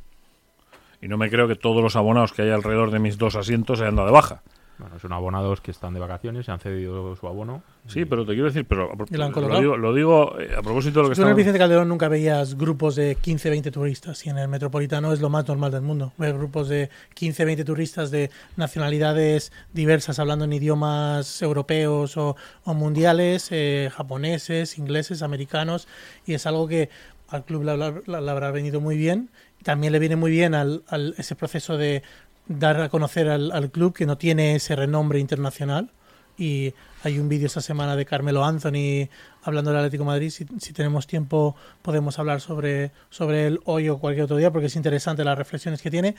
[1.01, 3.79] Y no me creo que todos los abonados que hay alrededor de mis dos asientos
[3.79, 4.43] se hayan dado de baja.
[4.79, 7.63] Bueno, son abonados que están de vacaciones, se han cedido su abono.
[7.89, 9.61] Sí, pero te quiero decir, pero a ¿Y lo han lo colocado?
[9.61, 11.35] digo, lo digo, eh, a propósito de lo que Tú en el.
[11.37, 15.31] Vicente Calderón nunca veías grupos de 15, 20 turistas y en el Metropolitano es lo
[15.31, 16.13] más normal del mundo.
[16.17, 22.75] Ver grupos de 15, 20 turistas de nacionalidades diversas hablando en idiomas europeos o, o
[22.75, 25.89] mundiales, eh, japoneses, ingleses, americanos
[26.25, 26.89] y es algo que
[27.29, 29.31] al club le, habrá- le habrá venido muy bien.
[29.65, 32.03] También le viene muy bien al, al- ese proceso de
[32.49, 35.91] dar a conocer al, al club que no tiene ese renombre internacional
[36.39, 39.09] y hay un vídeo esta semana de Carmelo Anthony
[39.43, 40.31] hablando del Atlético de Madrid.
[40.31, 44.67] Si, si tenemos tiempo podemos hablar sobre, sobre él hoy o cualquier otro día porque
[44.67, 46.15] es interesante las reflexiones que tiene.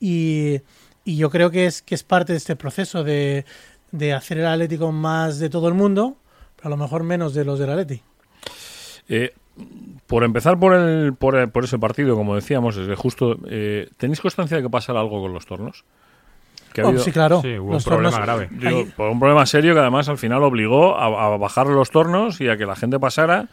[0.00, 0.60] Y,
[1.04, 3.44] y yo creo que es, que es parte de este proceso de,
[3.90, 6.16] de hacer el Atlético más de todo el mundo,
[6.56, 8.00] pero a lo mejor menos de los del Atleti.
[9.08, 9.34] Eh,
[10.06, 13.36] por empezar por, el, por, el- por ese partido, como decíamos, desde justo...
[13.48, 15.84] eh, ¿Tenéis constancia de que pasara algo con los tornos?
[16.72, 17.40] Que ha Oh, habido- sí, claro.
[17.40, 18.48] Sí, hubo un problema grave.
[18.50, 22.40] Digo, por un problema serio que además al final obligó a, a bajar los tornos
[22.40, 23.48] y a que la gente pasara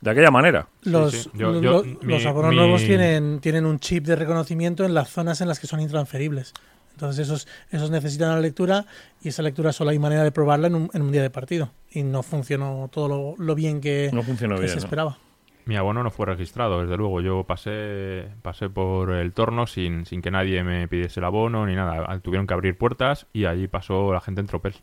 [0.00, 0.66] de aquella manera.
[0.82, 1.30] Los, sí.
[1.34, 4.84] Yo- lo- yo- lo- mi- los abonos mi- nuevos tienen, tienen un chip de reconocimiento
[4.84, 6.52] en las zonas en las que son intransferibles.
[6.92, 8.86] Entonces esos, esos necesitan la lectura
[9.22, 11.70] y esa lectura solo hay manera de probarla en un, en un día de partido.
[11.90, 14.70] Y no funcionó todo lo, lo bien que, No funcionó que bien.
[14.70, 14.84] se ¿no?
[14.84, 15.16] esperaba.
[15.66, 17.20] Mi abono no fue registrado, desde luego.
[17.22, 21.74] Yo pasé, pasé por el torno sin, sin que nadie me pidiese el abono ni
[21.74, 22.18] nada.
[22.20, 24.74] Tuvieron que abrir puertas y allí pasó la gente en tropel.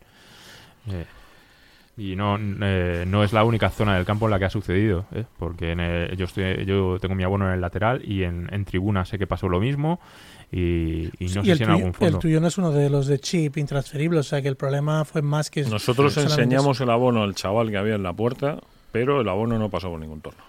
[0.89, 1.05] Eh,
[1.97, 5.05] y no, eh, no es la única zona del campo en la que ha sucedido,
[5.13, 5.25] ¿eh?
[5.37, 8.65] porque en el- yo, estoy, yo tengo mi abono en el lateral y en, en
[8.65, 9.99] tribuna sé que pasó lo mismo
[10.51, 12.17] y, y no y sé el, si en tuyo, algún fondo.
[12.17, 15.05] el tuyo no es uno de los de chip intransferible, o sea que el problema
[15.05, 15.63] fue más que...
[15.63, 18.57] Nosotros enseñamos el abono al chaval que había en la puerta,
[18.91, 20.41] pero el abono no pasó por ningún torno.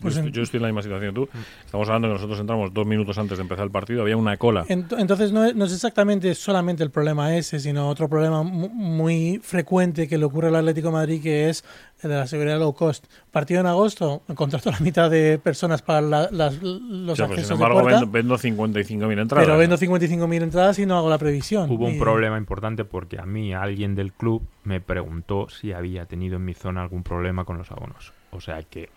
[0.00, 1.28] Pues yo, en- estoy, yo estoy en la misma situación que tú.
[1.64, 4.64] Estamos hablando que nosotros entramos dos minutos antes de empezar el partido, había una cola.
[4.66, 8.68] Ent- Entonces no es, no es exactamente solamente el problema ese, sino otro problema mu-
[8.68, 11.64] muy frecuente que le ocurre al Atlético de Madrid, que es
[12.02, 13.06] el de la seguridad low cost.
[13.30, 17.26] Partido en agosto, contrato a la mitad de personas para la- las- los O sea,
[17.26, 19.46] pues, accesos sin embargo, de puerta, vendo, vendo 55.000 entradas.
[19.46, 21.70] pero vendo 55.000 entradas y no hago la previsión.
[21.70, 26.36] Hubo un problema importante porque a mí alguien del club me preguntó si había tenido
[26.36, 28.12] en mi zona algún problema con los abonos.
[28.30, 28.88] O sea que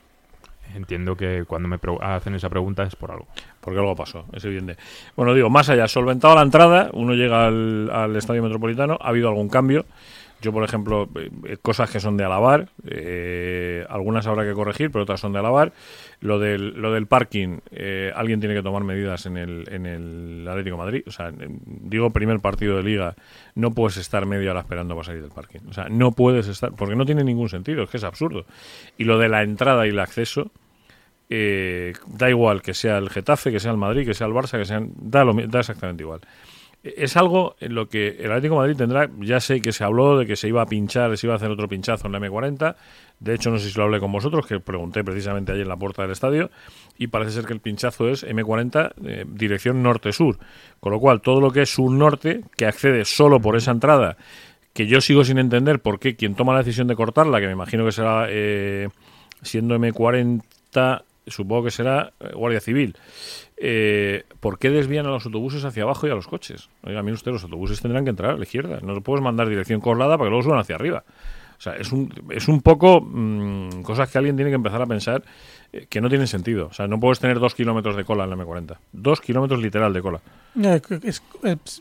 [0.75, 3.27] entiendo que cuando me hacen esa pregunta es por algo.
[3.61, 4.77] Porque algo pasó, es evidente.
[5.15, 9.29] Bueno, digo, más allá, solventado la entrada, uno llega al, al estadio metropolitano, ha habido
[9.29, 9.85] algún cambio.
[10.41, 14.91] Yo, por ejemplo, eh, eh, cosas que son de alabar, eh, algunas habrá que corregir,
[14.91, 15.73] pero otras son de alabar.
[16.19, 20.47] Lo del, lo del parking, eh, alguien tiene que tomar medidas en el, en el
[20.47, 21.03] Atlético Madrid.
[21.07, 23.15] O sea, en- digo, primer partido de liga,
[23.55, 25.61] no puedes estar media hora esperando para salir del parking.
[25.69, 28.45] O sea, no puedes estar, porque no tiene ningún sentido, es que es absurdo.
[28.97, 30.51] Y lo de la entrada y el acceso,
[31.29, 34.57] eh, da igual que sea el Getafe, que sea el Madrid, que sea el Barça,
[34.57, 36.21] que sean da, lo da exactamente igual.
[36.95, 40.25] Es algo en lo que el Atlético Madrid tendrá, ya sé que se habló de
[40.25, 42.75] que se iba a pinchar, se iba a hacer otro pinchazo en la M40,
[43.19, 45.75] de hecho no sé si lo hablé con vosotros, que pregunté precisamente ayer en la
[45.75, 46.51] puerta del estadio,
[46.97, 50.37] y parece ser que el pinchazo es M40 eh, dirección norte-sur,
[50.79, 54.17] con lo cual todo lo que es sur-norte, que accede solo por esa entrada,
[54.73, 57.53] que yo sigo sin entender por qué quien toma la decisión de cortarla, que me
[57.53, 58.89] imagino que será eh,
[59.41, 62.95] siendo M40, supongo que será eh, Guardia Civil,
[63.57, 66.69] eh, ¿por qué desvían a los autobuses hacia abajo y a los coches?
[66.83, 69.49] Oiga, mire usted, los autobuses tendrán que entrar a la izquierda, no los puedes mandar
[69.49, 71.03] dirección colada para que luego suban hacia arriba.
[71.57, 74.85] O sea, es un, es un poco mm, cosas que alguien tiene que empezar a
[74.85, 75.23] pensar
[75.73, 76.67] eh, que no tienen sentido.
[76.67, 78.77] O sea, no puedes tener dos kilómetros de cola en la M40.
[78.91, 80.21] Dos kilómetros literal de cola.
[80.61, 81.23] Eh, es-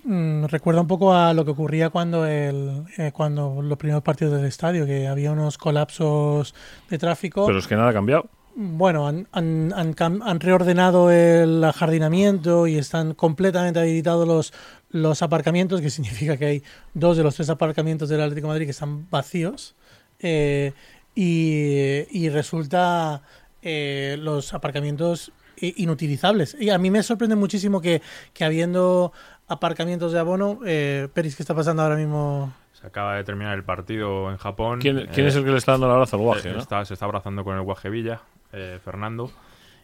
[0.03, 4.33] mm, recuerda un poco a lo que ocurría cuando el eh, cuando los primeros partidos
[4.39, 6.55] del estadio, que había unos colapsos
[6.89, 7.47] de tráfico.
[7.47, 8.31] Pero es que nada ha cambiado.
[8.59, 14.53] Bueno, han, han, han cam- han reordenado el ajardinamiento y están completamente habilitados los,
[14.91, 16.63] los aparcamientos, que significa que hay
[16.95, 19.75] dos de los tres aparcamientos del Atlético de Madrid que están vacíos.
[20.21, 20.73] eh,
[21.15, 23.23] y, y resulta
[23.63, 26.57] eh, los aparcamientos inutilizables.
[26.61, 28.03] Y a mí me sorprende muchísimo que,
[28.35, 29.13] que habiendo
[29.49, 32.53] aparcamientos de abono, eh, Peris, ¿qué está pasando ahora mismo?
[32.73, 34.79] Se acaba de terminar el partido en Japón.
[34.81, 36.51] ¿Quién, quién Eh, es el que le está dando el abrazo al guaje?
[36.51, 36.59] eh, no?
[36.59, 38.21] está- se está abrazando con el guaje Villa,
[38.53, 39.31] eh, Fernando.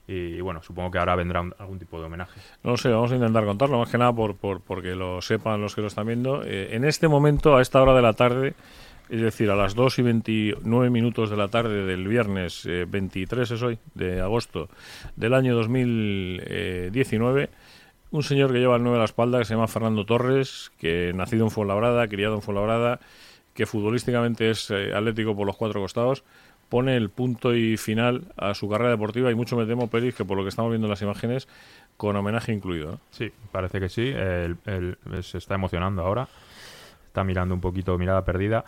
[0.07, 2.41] Y, bueno, supongo que ahora vendrá algún tipo de homenaje.
[2.65, 5.61] No lo sé, vamos a intentar contarlo, más que nada por, por, porque lo sepan
[5.61, 6.43] los que lo están viendo.
[6.45, 8.55] Eh, en este momento, a esta hora de la tarde,
[9.09, 13.51] es decir, a las 2 y 29 minutos de la tarde del viernes eh, 23
[13.51, 14.69] es hoy, de agosto
[15.17, 17.51] del año 2019,
[18.11, 21.13] un señor que lleva el 9 a la espalda, que se llama Fernando Torres, que
[21.15, 23.01] nacido en Fuenlabrada, criado en Fuenlabrada,
[23.55, 26.25] que futbolísticamente es eh, atlético por los cuatro costados,
[26.73, 30.25] pone el punto y final a su carrera deportiva y mucho me temo, Peris, que
[30.25, 31.47] por lo que estamos viendo en las imágenes,
[31.99, 32.93] con homenaje incluido.
[32.93, 33.01] ¿no?
[33.11, 34.09] Sí, parece que sí.
[34.09, 36.29] Él, él se está emocionando ahora.
[37.09, 38.65] Está mirando un poquito, mirada perdida.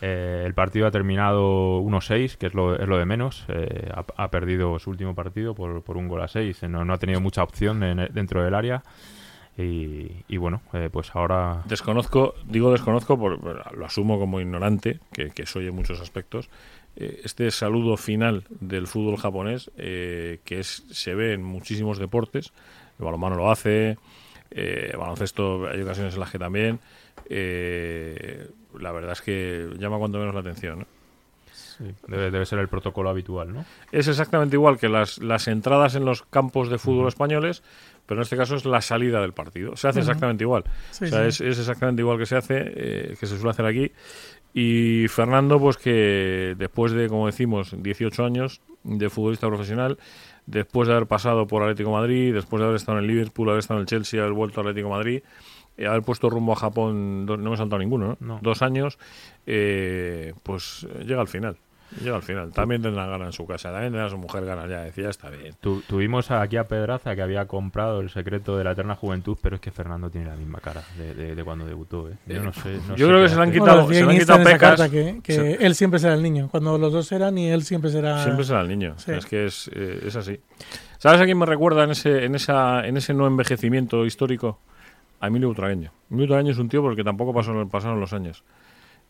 [0.00, 3.44] Eh, el partido ha terminado 1-6, que es lo, es lo de menos.
[3.48, 6.62] Eh, ha, ha perdido su último partido por, por un gol a 6.
[6.68, 8.84] No, no ha tenido mucha opción en- dentro del área.
[9.56, 15.30] Y, y bueno, eh, pues ahora Desconozco, digo desconozco, por, lo asumo como ignorante, que,
[15.30, 16.48] que soy en muchos aspectos.
[17.00, 22.52] Eh, este saludo final del fútbol japonés, eh, que es, se ve en muchísimos deportes,
[22.98, 23.96] el balonmano lo hace,
[24.50, 26.80] eh, el baloncesto hay ocasiones en las que también,
[27.28, 28.48] eh,
[28.80, 30.80] la verdad es que llama cuanto menos la atención.
[30.80, 30.86] ¿no?
[31.52, 33.64] sí, debe, debe ser el protocolo habitual, ¿no?
[33.92, 37.62] Es exactamente igual que las, las entradas en los campos de fútbol españoles,
[38.06, 39.76] pero en este caso es la salida del partido.
[39.76, 40.64] Se hace exactamente igual.
[40.90, 41.28] Sí, o sea, sí.
[41.28, 43.92] es, es exactamente igual que se hace, eh, que se suele hacer aquí.
[44.54, 49.98] Y Fernando, pues que después de, como decimos, 18 años de futbolista profesional,
[50.46, 53.48] después de haber pasado por Atlético de Madrid, después de haber estado en el Liverpool,
[53.50, 55.22] haber estado en el Chelsea, haber vuelto a Atlético de Madrid,
[55.76, 58.26] eh, haber puesto rumbo a Japón, no me he saltado ninguno, ¿no?
[58.26, 58.38] No.
[58.42, 58.98] Dos años,
[59.46, 61.58] eh, pues llega al final.
[62.02, 62.52] Llega al final.
[62.52, 64.82] También tendrá ganas en su casa, también tendrá su mujer ganas ya.
[64.82, 65.54] Decía, está bien.
[65.60, 69.56] Tu- tuvimos aquí a Pedraza que había comprado el secreto de la eterna juventud, pero
[69.56, 72.08] es que Fernando tiene la misma cara de, de- de cuando debutó.
[72.10, 72.14] ¿eh?
[72.26, 72.78] Yo no sé.
[72.88, 74.58] no yo sé creo que se le han quitado- Bueno, se le han quitado pecas.
[74.60, 76.48] carta que, que Se- él siempre será el niño.
[76.50, 78.22] Cuando los dos eran y él siempre será...
[78.22, 78.94] Siempre será el niño.
[78.98, 79.12] Sí.
[79.12, 80.38] Es que es, eh, es así.
[80.98, 84.58] ¿Sabes a quién me recuerda en ese, en esa, en ese no envejecimiento histórico?
[85.20, 85.90] A Emilio Butragueño.
[86.10, 88.44] Emilio Butragueño es un tío porque tampoco pasó, pasaron los años.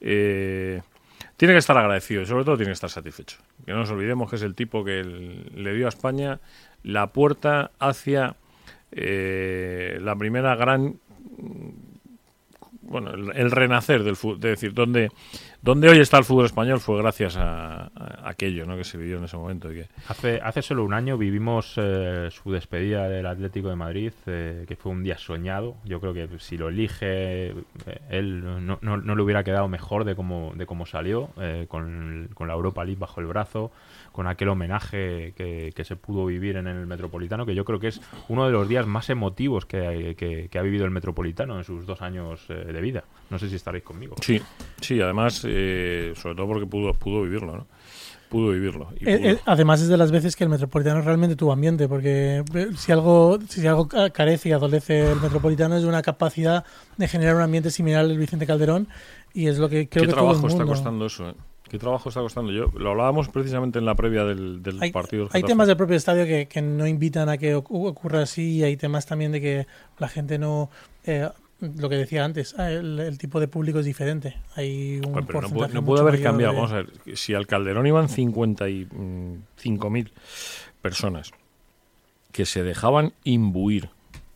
[0.00, 0.80] Eh,
[1.38, 3.38] tiene que estar agradecido y sobre todo tiene que estar satisfecho.
[3.64, 6.40] Que no nos olvidemos que es el tipo que le dio a España
[6.82, 8.34] la puerta hacia
[8.90, 10.96] eh, la primera gran
[12.88, 15.10] bueno, el, el renacer del fútbol, es decir, donde,
[15.60, 17.90] donde hoy está el fútbol español fue gracias a,
[18.24, 18.76] aquello ¿no?
[18.76, 19.68] que se vivió en ese momento.
[20.08, 24.76] Hace, hace solo un año vivimos eh, su despedida del Atlético de Madrid, eh, que
[24.76, 25.76] fue un día soñado.
[25.84, 27.54] Yo creo que si lo elige, eh,
[28.10, 32.30] él no, no- no le hubiera quedado mejor de cómo, de cómo salió, eh, con,
[32.34, 33.72] con la Europa League bajo el brazo,
[34.12, 38.00] con aquel homenaje que, se pudo vivir en el Metropolitano, que yo creo que es
[38.28, 42.02] uno de los días más emotivos que, que- ha vivido el Metropolitano en sus dos
[42.02, 43.04] años de vida.
[43.30, 44.16] No sé si estaréis conmigo.
[44.22, 44.40] sí,
[44.80, 47.66] sí, además, eh, sobre todo porque pudo, pudo vivirlo, ¿no?
[48.30, 48.88] Pudo vivirlo.
[49.00, 51.88] y Eh, pudo- eh, además es de las veces que el Metropolitano realmente tuvo ambiente,
[51.88, 56.02] porque eh, si algo, si algo ca- carece y adolece el Metropolitano es de una
[56.02, 56.64] capacidad
[56.96, 58.88] de generar un ambiente similar al Vicente Calderón
[59.34, 61.28] y es lo que creo ¿Qué que todo el trabajo está mundo- costando eso?
[61.30, 61.34] eh?
[61.70, 62.50] ¿Qué trabajo está costando?
[62.50, 65.24] Yo Lo hablábamos precisamente en la previa del, del Hay, partido.
[65.24, 68.56] del hay temas del propio estadio que, que no invitan a que ocu- ocurra así
[68.56, 69.66] y hay temas también de que
[69.98, 70.70] la gente no...
[71.04, 71.28] eh,
[71.60, 74.36] lo que decía antes, ah, el, el tipo de público es diferente.
[74.54, 76.52] Hay un pero no, puede, no mucho puede haber cambiado.
[76.52, 80.10] de- Vamos a ver, si al Calderón iban 55.000
[80.82, 81.30] personas
[82.32, 83.90] que se dejaban imbuir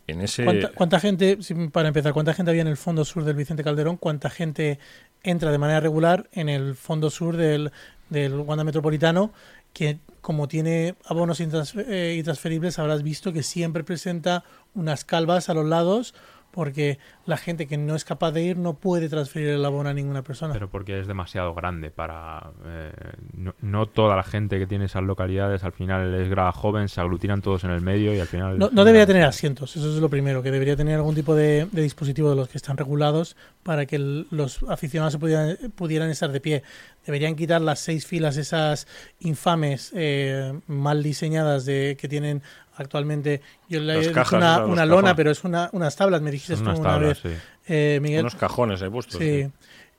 [0.07, 0.43] en ese...
[0.43, 1.37] ¿Cuánta, cuánta gente,
[1.71, 3.97] para empezar, cuánta gente había en el fondo sur del Vicente Calderón?
[3.97, 4.79] ¿Cuánta gente
[5.23, 7.71] entra de manera regular en el fondo sur del,
[8.09, 9.31] del Wanda Metropolitano?
[9.71, 14.43] Que como tiene abonos eh, intransferibles, habrás visto que siempre presenta
[14.75, 16.13] unas calvas a los lados
[16.53, 19.93] porque la gente que no es capaz de ir no puede transferir el abono a
[19.93, 20.53] ninguna persona.
[20.53, 22.51] Pero porque es demasiado grande para...
[22.65, 22.91] eh,
[23.33, 27.01] no, no toda la gente que tiene esas localidades al final es grada joven, se
[27.01, 28.59] aglutinan todos en el medio y al final...
[28.59, 31.67] No, no debería tener asientos, eso es lo primero, que debería tener algún tipo de,
[31.71, 36.09] de dispositivo de los que están regulados para que el- los aficionados se pudieran, pudieran
[36.11, 36.63] estar de pie.
[37.05, 38.87] Deberían quitar las seis filas esas
[39.19, 42.41] infames, eh, mal diseñadas de que tienen
[42.75, 43.41] actualmente.
[43.69, 45.13] Yo le he cajas, una, lona, cajones.
[45.15, 47.29] pero es una, unas tablas, me dijiste tú una vez, sí.
[47.67, 48.21] eh, Miguel.
[48.21, 49.19] Unos cajones ahí puestos.
[49.19, 49.49] Sí.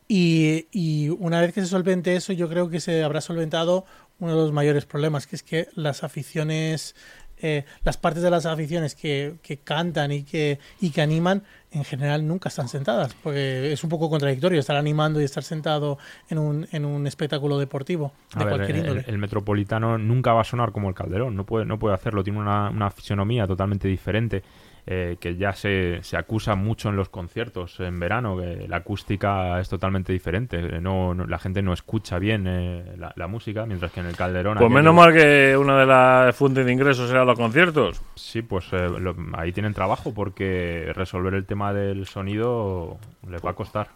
[0.07, 3.87] Y, y una vez que se solvente eso, yo creo que se habrá solventado
[4.19, 6.95] uno de los mayores problemas, que es que las aficiones
[7.39, 11.43] eh, las partes de las aficiones que, que cantan y que, y que animan,
[11.73, 15.99] en general nunca están sentadas, porque es un poco contradictorio estar animando y estar sentado
[16.29, 19.05] en un, en un espectáculo deportivo de A ver, cualquier el, índole.
[19.07, 22.39] el Metropolitano nunca va a sonar como el Calderón, no puede, no puede hacerlo, tiene
[22.39, 24.43] una, una fisonomía totalmente diferente.
[24.87, 29.59] Eh, que ya se, se acusa mucho en los conciertos en verano, que la acústica
[29.59, 33.65] es totalmente diferente, eh, no, no- la gente no escucha bien eh, la, la música,
[33.65, 34.59] mientras que en el Calderón...
[34.59, 38.03] Pues menos mal que una de las fuentes de ingresos eran los conciertos.
[38.15, 43.51] Sí, pues eh, lo- ahí tienen trabajo porque resolver el tema del sonido les va
[43.51, 43.89] a costar.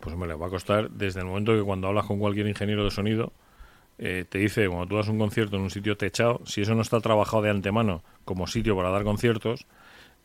[0.00, 2.84] Pues me les va a costar desde el momento que cuando hablas con cualquier ingeniero
[2.84, 3.32] de sonido,
[3.98, 6.82] eh, te dice, cuando tú das un concierto en un sitio techado, si eso no
[6.82, 9.66] está trabajado de antemano como sitio para dar conciertos,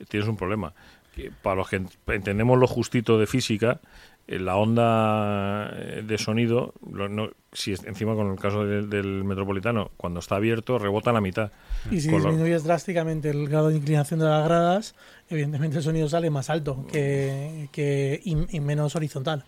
[0.07, 0.73] tienes un problema.
[1.15, 3.79] Que para los que ent- entendemos lo justito de física,
[4.25, 8.89] eh, la onda eh, de sonido, lo- no- si es, encima con el caso del,
[8.89, 11.51] del metropolitano, cuando está abierto, rebota a la mitad.
[11.91, 14.95] Y si Con lo- disminuyes drásticamente el grado de inclinación de las gradas,
[15.29, 19.43] evidentemente el sonido sale más alto que, que y, y menos horizontal.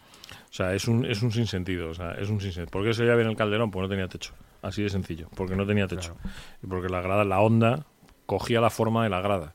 [0.51, 1.89] O sea, es un, es un sinsentido.
[1.89, 2.67] O sea, es un sinsentido.
[2.71, 3.71] ¿Por qué se veía bien el calderón?
[3.71, 4.34] Porque no tenía techo.
[4.62, 5.27] Así de sencillo.
[5.36, 6.15] Porque no tenía techo.
[6.63, 7.86] Y porque la grada, la onda,
[8.25, 9.53] cogía la forma de la grada.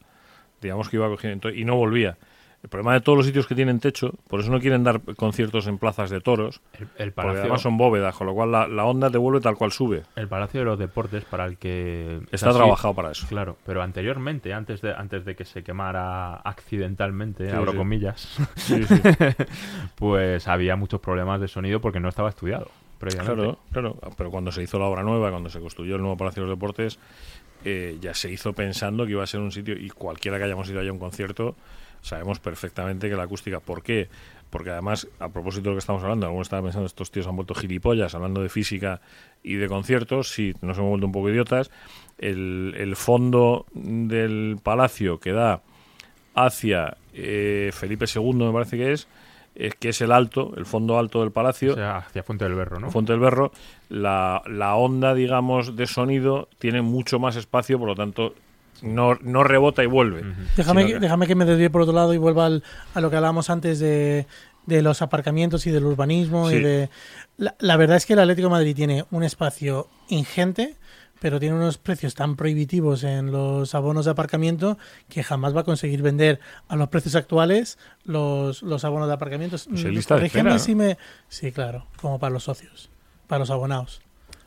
[0.60, 1.50] Digamos que iba cogiendo.
[1.50, 2.16] y no volvía.
[2.62, 5.66] El problema de todos los sitios que tienen techo, por eso no quieren dar conciertos
[5.66, 8.68] en plazas de toros, El, el porque palacio, además son bóvedas, con lo cual la,
[8.68, 10.02] la onda te vuelve tal cual sube.
[10.14, 12.18] el Palacio de los Deportes, para el que...
[12.26, 13.26] es Está así, trabajado para eso.
[13.30, 17.78] Claro, pero anteriormente, antes de, antes de que se quemara accidentalmente, Sí, abro sí.
[17.78, 18.82] comillas, Sí,
[19.94, 23.34] pues había muchos problemas de sonido porque no estaba estudiado previamente.
[23.34, 23.96] Claro, claro.
[24.16, 26.58] Pero cuando se hizo la obra nueva, cuando se construyó el nuevo Palacio de los
[26.58, 26.98] Deportes,
[27.64, 30.68] eh, ya se hizo pensando que iba a ser un sitio, y cualquiera que hayamos
[30.68, 31.56] ido allá a un concierto,
[32.02, 33.60] sabemos perfectamente que la acústica.
[33.60, 34.08] ¿Por qué?
[34.50, 37.36] Porque además, a propósito de lo que estamos hablando, algunos estaban pensando, estos tíos han
[37.36, 39.00] vuelto gilipollas hablando de física
[39.42, 41.70] y de conciertos, sí, nos hemos vuelto un poco idiotas.
[42.18, 45.62] El, el fondo del palacio que da
[46.34, 49.08] hacia eh, Felipe II, me parece que es,
[49.66, 52.54] es que es el alto, el fondo alto del palacio, O sea, hacia Fuente del
[52.54, 52.90] Berro, ¿no?
[52.90, 53.52] Fuente del Berro,
[53.88, 58.34] la, la onda, digamos, de sonido tiene mucho más espacio, por lo tanto,
[58.82, 60.22] no, no rebota y vuelve.
[60.56, 62.62] Déjame, que, que- déjame que me desvíe por otro lado y vuelva al-
[62.94, 64.26] a lo que hablábamos antes de,
[64.66, 66.50] de los aparcamientos y del urbanismo.
[66.50, 66.88] y de
[67.36, 70.76] la, la verdad es que el Atlético de Madrid tiene un espacio ingente,
[71.20, 74.78] pero tiene unos precios tan prohibitivos en los abonos de aparcamiento
[75.08, 79.68] que jamás va a conseguir vender a los precios actuales los, los abonos de aparcamientos.
[79.70, 80.58] Pues Mm, lista de corrígeme espera, ¿no?
[80.58, 82.90] si me- Sí, claro, como para los socios,
[83.26, 84.00] para los abonados.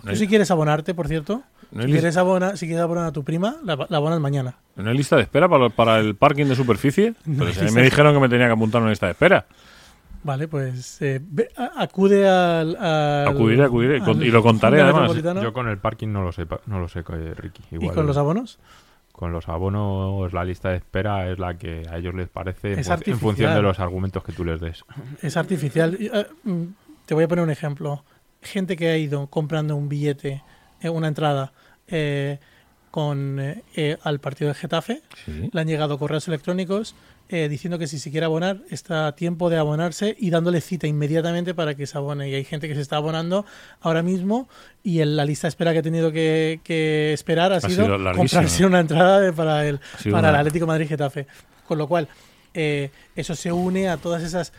[0.03, 3.12] No Tú si quieres abonarte, por cierto, no si quieres, abona, si quieres abonar a
[3.13, 4.55] tu prima, la, la abonas mañana.
[4.75, 7.13] no hay lista de espera para, para el parking de superficie.
[7.25, 8.83] No Pero hay si a mí lista me dijeron que me tenía que apuntar a
[8.83, 9.45] una lista de espera.
[10.23, 14.77] Vale, pues eh, ve- a- acude al, al- Acudiré, acudiré, al- con- y lo contaré,
[14.77, 15.01] al además.
[15.01, 15.43] Metropolitano.
[15.43, 17.62] Yo con el parking no lo sé, pa- no lo sé, eh, Ricky.
[17.71, 18.59] ¿Y Igual, con los abonos?
[19.12, 22.79] con los abonos, la lista de espera es la que a ellos les parece en,
[22.79, 23.55] Es fun- en función artificial.
[23.55, 24.83] de los argumentos que tú les des.
[25.21, 25.95] Es artificial.
[25.99, 26.63] Y, eh, mm,
[27.05, 28.03] te voy a poner un ejemplo.
[28.41, 30.41] Gente que ha ido comprando un billete,
[30.81, 31.53] eh, una entrada,
[31.88, 32.39] eh,
[32.93, 36.93] con eh, eh, al partido de Getafe, le han llegado correos electrónicos
[37.27, 40.86] eh, diciendo que si se quiere abonar está a tiempo de abonarse y dándole cita
[40.86, 42.29] inmediatamente para que se abone.
[42.29, 43.47] Y hay gente que se está abonando
[43.82, 44.47] ahora mismo
[44.84, 47.97] y en la lista de espera que ha tenido que, que esperar ha, sido, sido
[48.15, 49.79] comprarse una entrada de- para el,
[50.12, 51.25] para el Atlético Madrid Getafe.
[51.67, 52.08] Con lo cual,
[52.53, 54.53] eh, eso se une a todas esas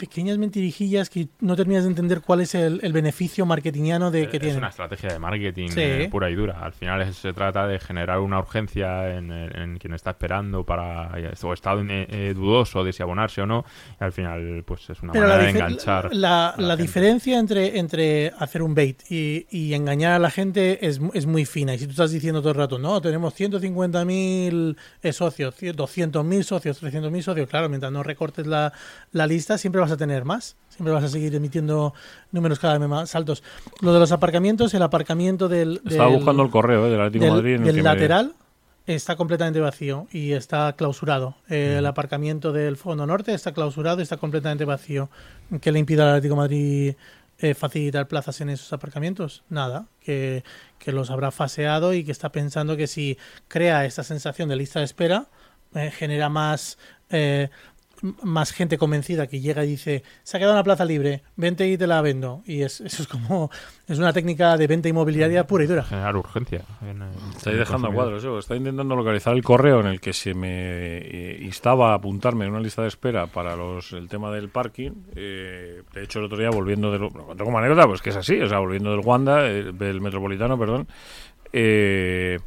[0.00, 4.38] pequeñas mentirijillas que no terminas de entender cuál es el, el beneficio marketingiano de que
[4.38, 4.58] es tienen.
[4.58, 5.80] una estrategia de marketing Sí.
[5.80, 6.58] eh, pura y dura.
[6.64, 11.12] Al final es- se trata de generar una urgencia en, en quien está esperando para
[11.42, 13.64] o está eh, eh, dudoso de si abonarse o no.
[14.00, 16.14] Y al final, pues es una Pero manera de enganchar.
[16.14, 21.00] la, la diferencia entre, entre hacer un bait y, y engañar a la gente es,
[21.14, 21.74] es muy fina.
[21.74, 26.82] Y si tú estás diciendo todo el rato, no, tenemos 150.000 eh, socios, 200.000 socios,
[26.82, 28.72] 300.000 socios, claro, mientras no recortes la,
[29.12, 30.56] la lista, siempre vas a tener más.
[30.68, 31.92] Siempre vas a seguir emitiendo
[32.32, 33.42] números cada vez más altos.
[33.80, 35.80] Lo de los aparcamientos, el aparcamiento del.
[35.86, 37.54] Estaba buscando el correo eh, del Atlético del, Madrid.
[37.54, 38.32] en el del me- lateral
[38.86, 41.36] está completamente vacío y está clausurado.
[41.48, 45.10] Eh, El aparcamiento del fondo norte está clausurado y está completamente vacío.
[45.60, 46.94] ¿Qué le impide al Atlético de Madrid
[47.38, 49.44] eh, facilitar plazas en esos aparcamientos?
[49.48, 50.42] Nada, que,
[50.78, 54.80] que los habrá faseado y que está pensando que si crea esta sensación de lista
[54.80, 55.26] de espera,
[55.74, 56.76] eh, genera más...
[57.10, 57.48] eh,
[58.22, 61.76] más gente convencida que llega y dice se ha quedado una plaza libre, vente y
[61.76, 62.42] te la vendo.
[62.46, 63.50] Y es, eso es como
[63.88, 65.84] es una técnica de venta inmobiliaria pura y dura.
[65.84, 66.62] Generar urgencia.
[66.82, 67.02] en,
[67.36, 68.22] Estáis dejando a cuadros.
[68.22, 72.44] Yo estoy intentando localizar el correo en el que se me eh, instaba a apuntarme
[72.44, 74.92] en una lista de espera para los el tema del parking.
[75.16, 78.10] Eh, de hecho, el otro día volviendo de lo, lo cuento como anécdota, pues que
[78.10, 80.86] es así, o sea, volviendo del Wanda, eh, del Metropolitano, perdón.
[81.52, 82.38] eh,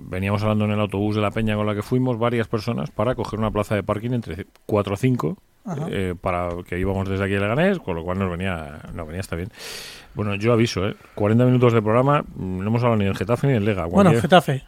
[0.00, 3.14] veníamos hablando en el autobús de la peña con la que fuimos, varias personas, para
[3.14, 5.86] coger una plaza de parking entre 4 o 5, Ajá.
[5.90, 9.20] eh, para que íbamos desde aquí a Leganés, con lo cual nos venía, nos venía
[9.20, 9.48] hasta bien.
[10.14, 10.96] Bueno, yo aviso, ¿eh?
[11.14, 13.84] 40 minutos de programa, mm, no hemos hablado ni del Getafe ni del Lega.
[13.86, 14.64] Bueno, Getafe.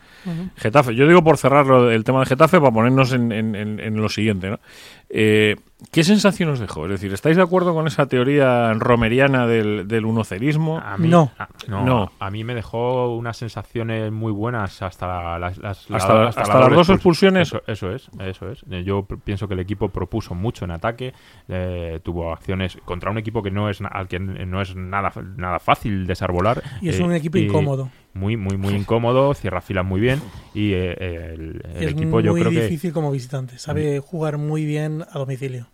[0.57, 3.97] Getafe, yo digo por cerrar el tema de Getafe para ponernos en, en- en- en
[3.97, 4.61] lo siguiente, ¿no?
[5.09, 5.57] Eh,
[5.91, 6.85] ¿Qué sensación os dejó?
[6.85, 10.79] Es decir, ¿estáis de acuerdo con esa teoría romeriana del, del unocerismo?
[10.79, 11.31] A mí, No.
[11.39, 12.13] a, no, No.
[12.19, 16.43] a mí me dejó unas sensaciones muy buenas hasta las, las- la- Hasta- la hasta
[16.59, 17.49] doble las dos expulsiones.
[17.49, 18.63] Eso, eso es, eso es.
[18.71, 21.13] Eh, Yo pienso que el equipo propuso mucho en ataque,
[21.49, 25.59] eh, tuvo acciones contra un equipo que no es al que no es nada nada
[25.59, 26.63] fácil desarbolar.
[26.81, 27.91] Y es eh, un equipo y incómodo.
[28.15, 30.21] Muy, muy, muy incómodo, cierra filas muy bien
[30.55, 30.93] y eh,
[31.35, 33.59] el, el es equipo muy yo creo que difícil como visitante.
[33.59, 35.67] Sabe jugar muy bien a domicilio.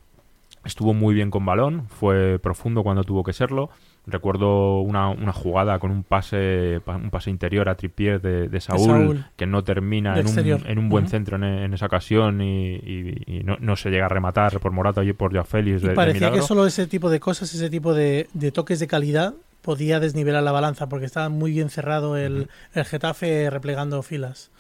[0.65, 3.71] estuvo muy bien con balón, fue profundo cuando tuvo que serlo.
[4.09, 8.61] Recuerdo una, una jugada con un pase pa- un pase interior a Trippier de, de
[8.61, 9.25] Saúl, Saúl.
[9.35, 10.39] que no termina en un,
[10.71, 14.07] en un buen centro en, en esa ocasión y, y- y no, no se llega
[14.07, 17.19] a rematar por Morata y por Joao Félix de, parecía que solo ese tipo de
[17.19, 19.35] cosas, ese tipo de, de toques de calidad
[19.67, 24.51] podía desnivelar la balanza porque estaba muy bien cerrado el, el Getafe replegando filas.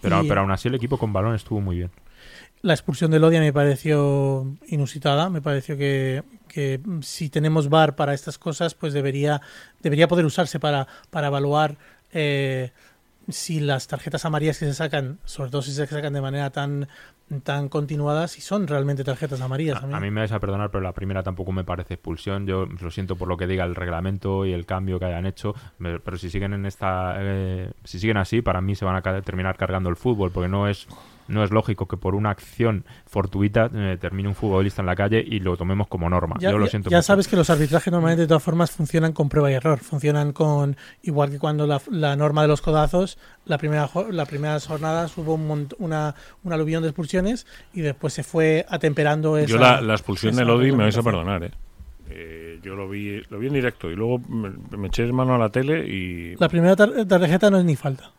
[0.00, 1.90] Pero, y- pero aún así el equipo con balón estuvo muy bien.
[2.62, 8.14] La expulsión de Lodia me pareció inusitada, me pareció que, que si tenemos VAR para
[8.14, 9.40] estas cosas, pues debería,
[9.82, 11.76] debería poder usarse para, para evaluar
[12.12, 12.70] eh,
[13.28, 16.88] si las tarjetas amarillas que se sacan, sobre todo si se sacan de manera tan,
[17.42, 19.82] tan continuada, si son realmente tarjetas amarillas.
[19.82, 22.46] A, a mí me vais a perdonar, pero la primera tampoco me parece expulsión.
[22.46, 25.54] Yo lo siento por lo que diga el reglamento y el cambio que hayan hecho,
[25.78, 29.56] pero si siguen en esta, eh, si siguen así, para mí se van a terminar
[29.56, 30.86] cargando el fútbol, porque no es
[31.28, 35.22] no es lógico que por una acción fortuita eh, termine un futbolista en la calle
[35.24, 36.36] y lo tomemos como norma.
[36.40, 36.90] Ya, Yo lo siento.
[36.90, 37.06] ya mucho.
[37.06, 39.78] sabes que los arbitrajes normalmente de todas formas funcionan con prueba y error.
[39.78, 44.26] Funcionan con, igual que cuando la, la norma de los codazos, la primera, jo- la
[44.26, 49.36] primera jornada hubo un mont- una, un aluvión de expulsiones y después se fue atemperando
[49.36, 49.48] esa...
[49.48, 51.50] Yo la, la expulsión de Lodi me vais a perdonar, ¿eh?
[52.10, 55.38] Eh, yo lo vi, lo vi en directo y luego me, me eché mano a
[55.38, 56.36] la tele y...
[56.36, 58.10] La primera tar- tarjeta no es ni falta.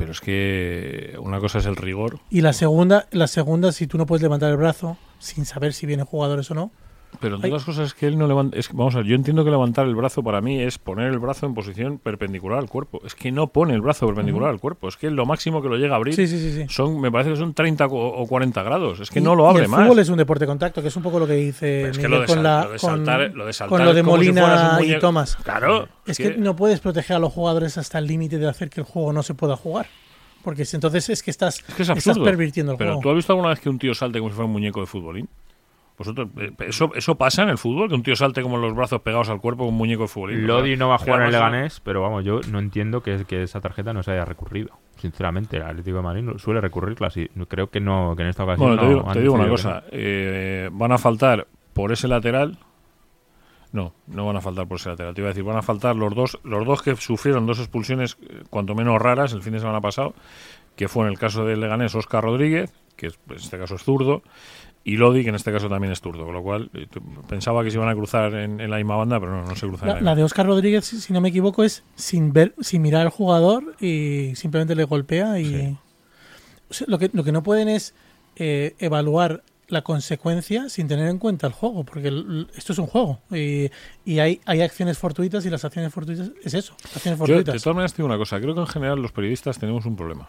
[0.00, 2.20] Pero es que una cosa es el rigor.
[2.30, 5.84] Y la segunda, la segunda, si tú no puedes levantar el brazo sin saber si
[5.84, 6.70] vienen jugadores o no,
[7.18, 8.56] Pero entre otras cosas es que él no levanta...
[8.56, 11.08] Es que, vamos a ver, yo entiendo que levantar el brazo para mí es poner
[11.08, 13.00] el brazo en posición perpendicular al cuerpo.
[13.04, 14.88] Es que no pone el brazo perpendicular al cuerpo.
[14.88, 16.66] Es que lo máximo que lo llega a abrir sí, sí, sí.
[16.68, 19.00] son, me parece que son 30 co- o 40 grados.
[19.00, 19.82] Es que Y- no lo y abre el más.
[19.82, 21.98] fútbol es un deporte de contacto, que es un poco lo que dice Pero es
[21.98, 23.92] que Miguel lo de, con, la, lo de con- saltar, lo de saltar con lo
[23.94, 25.36] de como si Molina y Tomás.
[25.36, 25.88] Claro.
[26.06, 28.86] Es que no puedes proteger a los jugadores hasta el límite de hacer que el
[28.86, 29.86] juego no se pueda jugar.
[30.42, 33.02] Porque entonces es que estás, Es que es estás pervirtiendo el Pero juego.
[33.02, 34.86] ¿tú has visto alguna vez que un tío salte como si fuera un muñeco de
[34.86, 35.28] futbolín?
[36.00, 37.90] ¿Vosotros, eh, eso, ¿Eso pasa en el fútbol?
[37.90, 40.46] ¿Que un tío salte como los brazos pegados al cuerpo como un muñeco de futbolín?
[40.46, 43.42] Lodi no va a jugar en el Leganés, pero vamos, yo no entiendo que, que
[43.42, 44.70] esa tarjeta no se haya recurrido.
[44.96, 47.28] Sinceramente, el Atlético de Madrid no- suele recurrirla así.
[47.48, 49.48] Creo que no, que en esta ocasión Bueno, te no digo, han te digo una
[49.48, 49.84] cosa.
[49.92, 52.56] eh, van a faltar por ese lateral.
[53.72, 55.14] No, no van a faltar por ese lateral.
[55.14, 58.16] Te iba a decir, van a faltar los dos, los dos que sufrieron dos expulsiones,
[58.22, 60.14] eh, cuanto menos raras, el fin de semana pasado,
[60.76, 64.22] que fue en el caso del Leganés Oscar Rodríguez, que en este caso es zurdo,
[64.82, 66.24] y Lodi, que en este caso también es zurdo.
[66.24, 66.86] Con lo cual, eh,
[67.28, 69.66] pensaba que se iban a cruzar en, en la misma banda, pero no, no se
[69.66, 69.88] cruzan.
[69.88, 72.82] La, en la de Oscar Rodríguez, si, si no me equivoco, es sin ver, sin
[72.82, 75.76] mirar al jugador y simplemente le golpea y Sí.
[76.70, 77.94] O sea, lo que lo que no pueden es
[78.36, 82.86] eh, evaluar la consecuencia sin tener en cuenta el juego, porque el- esto es un
[82.86, 83.70] juego y,
[84.04, 87.62] y hay, hay acciones fortuitas y las acciones fortuitas es eso, acciones Yo, de fortuitas.
[87.62, 88.40] todas maneras, te digo una cosa.
[88.40, 90.28] Creo que en general los periodistas tenemos un problema.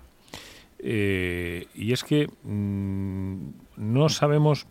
[0.84, 4.68] Eh, y es que mm, no sabemos,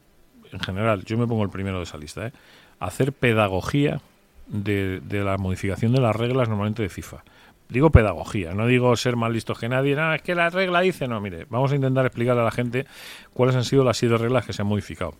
[0.53, 2.33] en general, yo me pongo el primero de esa lista, ¿eh?
[2.81, 4.01] hacer pedagogía
[4.49, 7.23] de, la modificación de las reglas normalmente de FIFA.
[7.69, 9.95] Digo pedagogía, no digo ser más listos que nadie.
[9.95, 12.87] No, es que la regla dice, no, mire, vamos a intentar explicarle a la gente
[13.33, 15.15] cuáles han sido las siete reglas que se han modificado.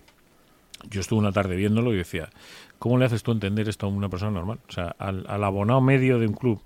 [0.89, 2.29] Yo estuve una tarde viéndolo y decía,
[2.79, 4.59] ¿cómo le haces tú entender esto a una persona normal?
[4.67, 6.61] O sea, al abonado medio de un club,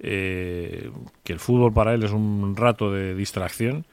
[0.00, 0.90] eh,
[1.24, 3.84] que el fútbol para él es un rato de distracción,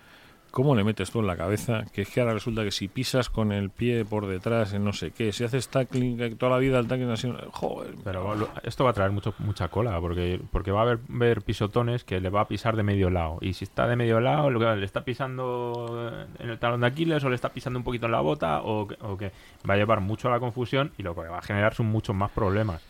[0.55, 3.29] ¿cómo le metes tú en la cabeza que es que ahora resulta que si pisas
[3.29, 6.59] con el pie por detrás en no sé qué, si haces tackling, que toda la
[6.59, 7.35] vida el tackling sido...
[7.51, 12.05] Joder, Pero esto va a traer mucho, mucha cola, porque, porque va a haber, pisotones
[12.05, 13.37] que le va a pisar de medio lado.
[13.41, 17.29] Y si está de medio lado, le está pisando en el talón de Aquiles o
[17.29, 19.33] le está pisando un poquito en la bota, o, o que
[19.69, 22.15] va a llevar mucho a la confusión y lo que va a generar son muchos
[22.15, 22.81] más problemas.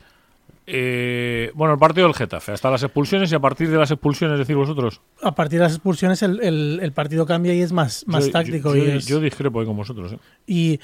[0.67, 4.39] Eh, bueno, el partido del Getafe, hasta las expulsiones y a partir de las expulsiones,
[4.39, 5.01] decir vosotros.
[5.21, 8.31] A partir de las expulsiones el, el- el partido cambia y es más, más Yo-
[8.31, 8.75] táctico.
[8.75, 10.13] Yo, y yo, es- yo discrepo ahí con vosotros.
[10.13, 10.17] ¿eh?
[10.47, 10.79] Y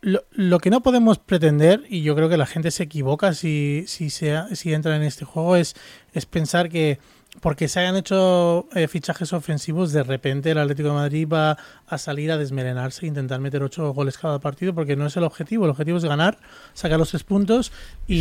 [0.00, 3.84] lo, lo que no podemos pretender, y yo creo que la gente se equivoca si,
[3.88, 5.74] si, se, si entra en este juego, es,
[6.12, 6.98] es pensar que
[7.40, 11.56] porque se hayan hecho eh, fichajes ofensivos, de repente el Atlético de Madrid va
[11.86, 15.24] a salir a desmelenarse e intentar meter ocho goles cada partido, porque no es el
[15.24, 15.64] objetivo.
[15.64, 16.38] El objetivo es ganar,
[16.74, 17.72] sacar los tres puntos
[18.06, 18.20] y,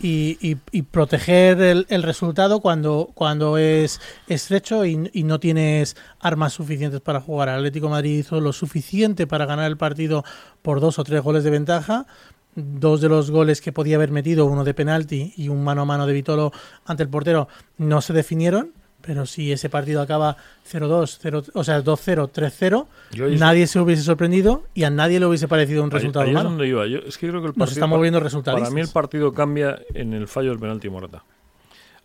[0.00, 5.96] y, y- y proteger el, el resultado cuando, cuando es estrecho y, y no tienes
[6.20, 7.48] armas suficientes para jugar.
[7.48, 10.24] El Atlético de Madrid hizo lo suficiente para ganar el partido
[10.62, 12.06] por dos o tres goles de ventaja.
[12.60, 15.84] Dos de los goles que podía haber metido, uno de penalti y un mano a
[15.84, 16.50] mano de Vitolo
[16.86, 17.46] ante el portero,
[17.76, 18.72] no se definieron.
[19.00, 20.36] Pero si ese partido acaba
[20.68, 25.20] 0-2, 0, o sea, 2-0, 3-0, Yo ahí- nadie se hubiese sorprendido y a nadie
[25.20, 26.50] le hubiese parecido un resultado ahí malo.
[26.50, 26.84] donde iba.
[26.88, 28.72] Yo, es que creo que el Nos partido, estamos volviendo para resultadistas.
[28.74, 31.22] mí el partido cambia en el fallo del penalti Morata.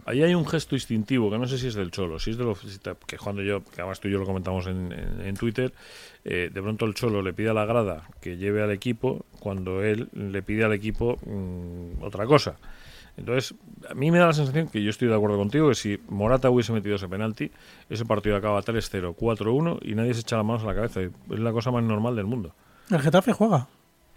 [0.05, 2.43] Ahí hay un gesto instintivo que no sé si es del Cholo, si es de
[2.43, 2.59] los
[3.07, 5.73] que cuando yo, que además tú y yo lo comentamos en, en- en Twitter,
[6.25, 9.81] eh, de pronto el Cholo le pide a la grada que lleve al equipo cuando
[9.83, 12.55] él le pide al equipo mm, otra cosa.
[13.15, 13.53] Entonces,
[13.89, 16.49] a mí me da la sensación que yo estoy de acuerdo contigo que si Morata
[16.49, 17.51] hubiese metido ese penalti,
[17.89, 21.01] ese partido acaba 3-0, 4-1 y nadie se echa las manos a la cabeza.
[21.01, 22.55] Es la cosa más normal del mundo.
[22.89, 23.67] El Getafe juega.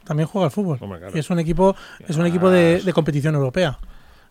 [0.05, 0.79] También juega al fútbol.
[0.81, 1.15] Hombre, claro.
[1.15, 1.77] Y es un equipo,
[2.09, 3.79] es un equipo de, de competición europea.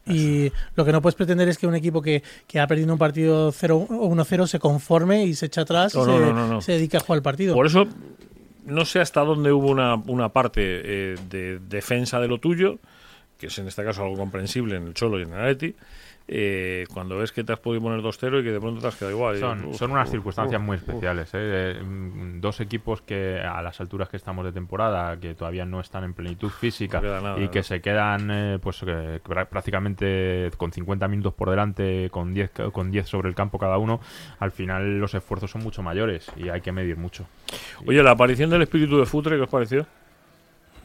[0.08, 3.00] Y lo que no puedes pretender es que un equipo que, que ha perdido un
[3.00, 6.48] partido 0 o 1-0 se conforme y se echa atrás No, y se, no, no,
[6.48, 6.62] no.
[6.62, 7.56] se dedique a jugar el partido.
[7.56, 7.88] Por eso,
[8.66, 12.80] no sé hasta dónde hubo una, una parte eh, de defensa de lo tuyo,
[13.40, 15.76] que es en este caso algo comprensible en el Cholo y en el Atleti,
[16.28, 18.96] eh, cuando ves que te has podido poner 2-0 y que de pronto te has
[18.96, 19.38] quedado igual.
[19.38, 21.30] Son, Uf, son unas uf, circunstancias uf, muy especiales.
[21.34, 21.80] ¿eh?
[21.84, 26.04] Mm, Dos equipos que a las alturas que estamos de temporada, que todavía no están
[26.04, 27.64] en plenitud física No queda nada, y que ¿no?
[27.64, 32.72] se quedan eh, pues eh, prá- prácticamente con 50 minutos por delante, con 10, ca-
[32.72, 34.00] con 10 sobre el campo cada uno,
[34.40, 37.26] al final los esfuerzos son mucho mayores y hay que medir mucho.
[37.86, 39.86] Oye, la aparición del espíritu de Futre, ¿qué os pareció?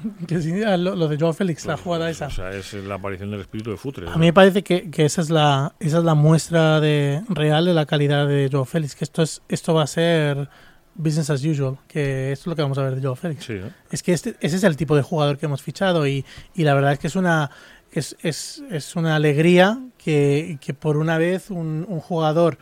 [0.27, 2.27] Que sí, ah, lo, lo de Joao Félix, la jugada esa.
[2.27, 4.09] O sea, es la aparición del espíritu de Futre.
[4.09, 7.65] A mí me parece que, que esa es la esa es la muestra de real
[7.65, 10.49] de la calidad de Joao Félix, que esto es esto va a ser
[10.95, 13.45] business as usual, que esto es lo que vamos a ver de Joao Félix.
[13.45, 13.71] Sí, ¿no?
[13.91, 16.25] Es que este, ese es el tipo de jugador que hemos fichado y,
[16.55, 17.51] y la verdad es que es una
[17.93, 22.59] es, es, es una alegría que, que por una vez un, un jugador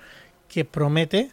[0.48, 1.32] que promete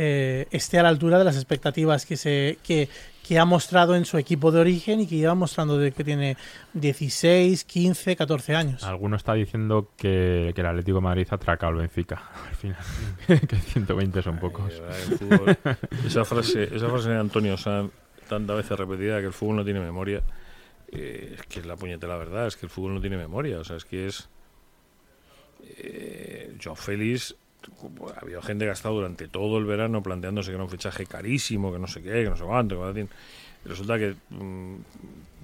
[0.00, 2.88] eh, esté a la altura de las expectativas que se que,
[3.28, 6.38] que ha mostrado en su equipo de origen y que lleva mostrando desde que tiene
[6.72, 8.82] 16, 15, 14 años.
[8.84, 12.22] Alguno está diciendo que, que el Atlético de Madrid ha atracado al Benfica.
[12.48, 12.78] Al final,
[13.46, 14.72] que 120 son pocos.
[16.06, 17.92] Esa, frase, esa frase de Antonio Sanz,
[18.30, 20.22] tantas veces repetida, que el fútbol no tiene memoria,
[20.90, 23.64] eh, es que es la puñetera verdad, es que el fútbol no tiene memoria, o
[23.64, 24.30] sea, es que es...
[25.76, 27.36] Eh, Joao Félix,
[28.16, 31.06] ha habido gente que ha estado durante todo el verano planteándose que era un fichaje
[31.06, 33.06] carísimo, que no sé qué, que no sé cuánto, que
[33.64, 34.76] resulta que mm,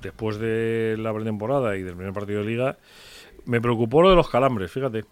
[0.03, 2.77] después de la pretemporada y del primer partido de liga,
[3.47, 5.05] me preocupó lo de los calambres, fíjate.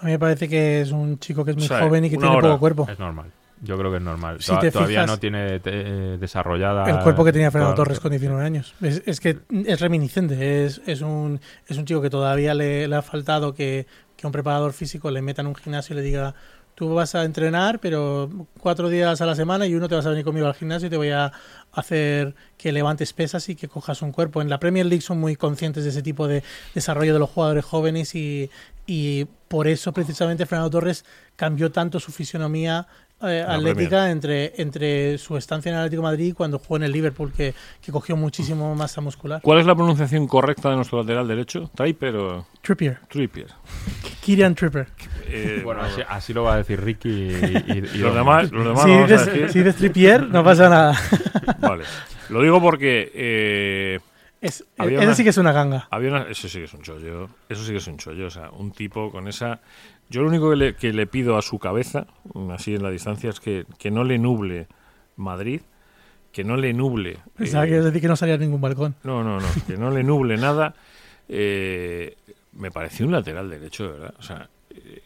[0.00, 2.10] A mí me parece que es un chico que es muy O sea, joven y
[2.10, 2.48] que tiene hora.
[2.48, 2.86] poco cuerpo.
[2.90, 3.26] Es normal.
[3.60, 4.40] Yo creo que es normal.
[4.40, 5.70] Si Toda- te todavía fijas- no tiene te-
[6.14, 6.88] eh, desarrollada.
[6.88, 8.72] El cuerpo que tenía Fernando toda- Torres con 19 años.
[8.80, 10.64] Es, es que es reminiscente.
[10.64, 13.86] Es, es, un, es un chico que todavía le, le ha faltado que,
[14.18, 16.34] que un preparador físico le meta en un gimnasio y le diga:
[16.74, 18.28] Tú vas a entrenar, pero
[18.60, 20.90] cuatro días a la semana y uno te vas a venir conmigo al gimnasio y
[20.90, 21.32] te voy a
[21.72, 24.42] hacer que levantes pesas y que cojas un cuerpo.
[24.42, 26.42] En la Premier League son muy conscientes de ese tipo de
[26.74, 28.50] desarrollo de los jugadores jóvenes y,
[28.86, 31.04] y por eso precisamente Fernando Torres
[31.36, 32.88] cambió tanto su fisionomía
[33.22, 36.84] eh, atlética entre, entre su estancia en el Atlético de Madrid y cuando jugó en
[36.84, 39.40] el Liverpool, que, que cogió muchísimo masa muscular.
[39.42, 41.70] ¿Cuál es la pronunciación correcta de nuestro lateral derecho?
[41.74, 43.48] ¿Tripper o Trippier, Trippier?
[44.22, 44.86] Kirian Trippier.
[45.26, 48.64] Eh, Bueno, así, así lo va a decir Ricky y, y- y los demás, los
[48.64, 49.50] demás Si lo vamos a dices, decir.
[49.50, 50.98] si dices Trippier, no pasa nada.
[51.58, 51.84] Vale.
[52.30, 53.98] Lo digo porque eh,
[54.40, 55.88] Es, ese una- sí que es una ganga.
[55.90, 57.28] había una- eso sí que es un chollo.
[57.48, 58.26] Eso sí que es un chollo.
[58.26, 59.60] O sea, un tipo con esa.
[60.10, 62.06] Yo lo único que le, que le pido a su cabeza,
[62.52, 64.68] así en la distancia, es que, que no le nuble
[65.16, 65.60] Madrid,
[66.32, 67.18] que no le nuble.
[67.36, 68.94] Pensaba eh, que decir que no salía a ningún balcón.
[69.02, 70.74] No, no, no, que no le nuble nada.
[71.28, 72.16] Eh,
[72.52, 74.14] me pareció un lateral derecho, de verdad.
[74.18, 75.02] O sea, eh,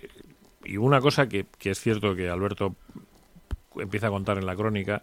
[0.64, 2.76] y una cosa que, que es cierto que Alberto
[3.76, 5.02] empieza a contar en la crónica,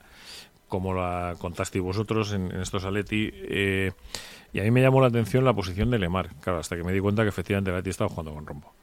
[0.70, 3.92] como la contasteis vosotros en, en estos Aleti, eh,
[4.54, 6.94] y a mí me llamó la atención la posición de Lemar, claro, hasta que me
[6.94, 8.74] di cuenta que efectivamente el Atleti estaba jugando con Rombo.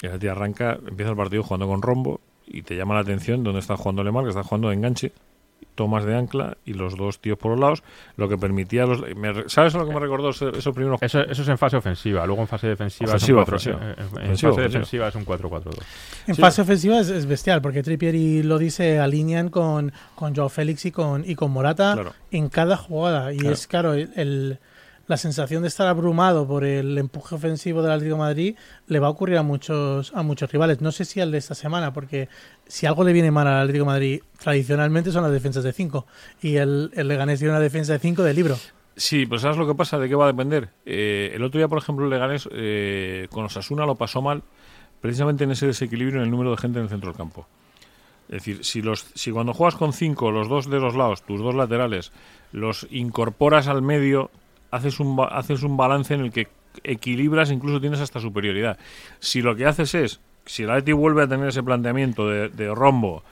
[0.00, 3.60] El Atleti arranca, empieza el partido jugando con Rombo, y te llama la atención dónde
[3.60, 5.12] está jugando Lemar, que está jugando de enganche,
[5.74, 7.82] tomas de ancla y los dos tíos por los lados,
[8.16, 9.02] lo que permitía a los...
[9.14, 12.24] me- ¿Sabes a lo que me recordó esos primeros Eso, eso es en fase ofensiva.
[12.26, 13.90] Luego en fase defensiva Ofensiva, es un 4 ofensiva.
[13.90, 14.68] eh, eh, En Ofensiva, fase ofensiva.
[14.68, 15.78] defensiva es un 4-4-2.
[16.28, 16.40] En Sí.
[16.40, 20.86] fase ofensiva es, es bestial, porque Trippier y Lodi se alinean con, con Joao Félix
[20.86, 22.12] y con, y con Morata Claro.
[22.30, 23.32] en cada jugada.
[23.34, 23.54] Y Claro.
[23.54, 24.58] es claro, el, el-
[25.06, 28.56] la sensación de estar abrumado por el empuje ofensivo del Atlético Madrid
[28.88, 30.80] le va a ocurrir a muchos, a muchos rivales.
[30.80, 32.28] No sé si al de esta semana, porque
[32.66, 36.06] si algo le viene mal al Atlético Madrid tradicionalmente son las defensas de 5.
[36.42, 38.56] Y el, el Leganés tiene una defensa de 5 de libro.
[38.96, 39.98] Sí, pues ¿sabes lo que pasa?
[39.98, 40.70] ¿De qué va a depender?
[40.86, 44.42] Eh, el otro día, por ejemplo, el Leganés eh, con Osasuna lo pasó mal
[45.02, 47.46] precisamente en ese desequilibrio en el número de gente en el centro del campo.
[48.28, 51.40] Es decir, si, los, si cuando juegas con cinco, los dos de los lados, tus
[51.40, 52.10] dos laterales,
[52.52, 54.30] los incorporas al medio,
[54.76, 56.48] haces un, haces un balance en el que
[56.84, 58.78] equilibras, incluso tienes hasta superioridad.
[59.18, 62.74] Si lo que haces es, si el Atleti vuelve a tener ese planteamiento de, de
[62.74, 63.22] rombo,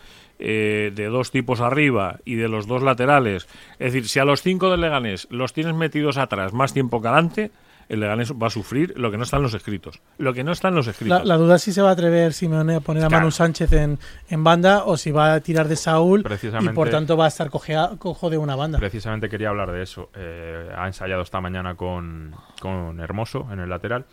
[0.40, 3.47] eh, de dos tipos arriba y de los dos laterales,
[3.78, 7.09] es decir, si a los cinco del Leganés los tienes metidos atrás más tiempo que
[7.09, 7.51] adelante,
[7.89, 10.01] el Leganés va a sufrir lo que no está en los escritos.
[10.18, 11.18] Lo que no está en los escritos.
[11.20, 13.22] La, la duda es si se va a atrever Simeone a poner a Claro.
[13.22, 16.24] Manu Sánchez en, en banda o si va a tirar de Saúl
[16.61, 18.78] y por tanto va a estar cogea- cojo de una banda.
[18.78, 20.11] Precisamente quería hablar de eso.
[20.14, 24.05] Eh, ha ensayado esta mañana con, con Hermoso en el lateral.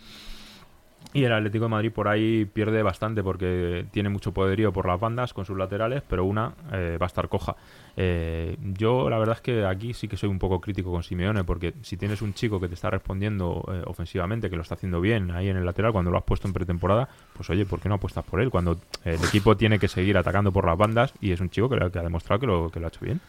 [1.14, 4.97] Y el Atlético de Madrid por ahí pierde bastante porque tiene mucho poderío por las
[4.97, 7.57] bandas con sus laterales, pero una eh, va a estar coja.
[7.97, 11.43] Eh, yo la verdad es que aquí sí que soy un poco crítico con Simeone
[11.43, 15.01] porque si tienes un chico que te está respondiendo eh, ofensivamente, que lo está haciendo
[15.01, 17.89] bien ahí en el lateral cuando lo has puesto en pretemporada, pues oye, ¿por qué
[17.89, 18.49] no apuestas por él?
[18.49, 21.76] Cuando el equipo tiene que seguir atacando por las bandas y es un chico que,
[21.76, 23.20] lo- que ha demostrado que lo, que lo ha hecho bien.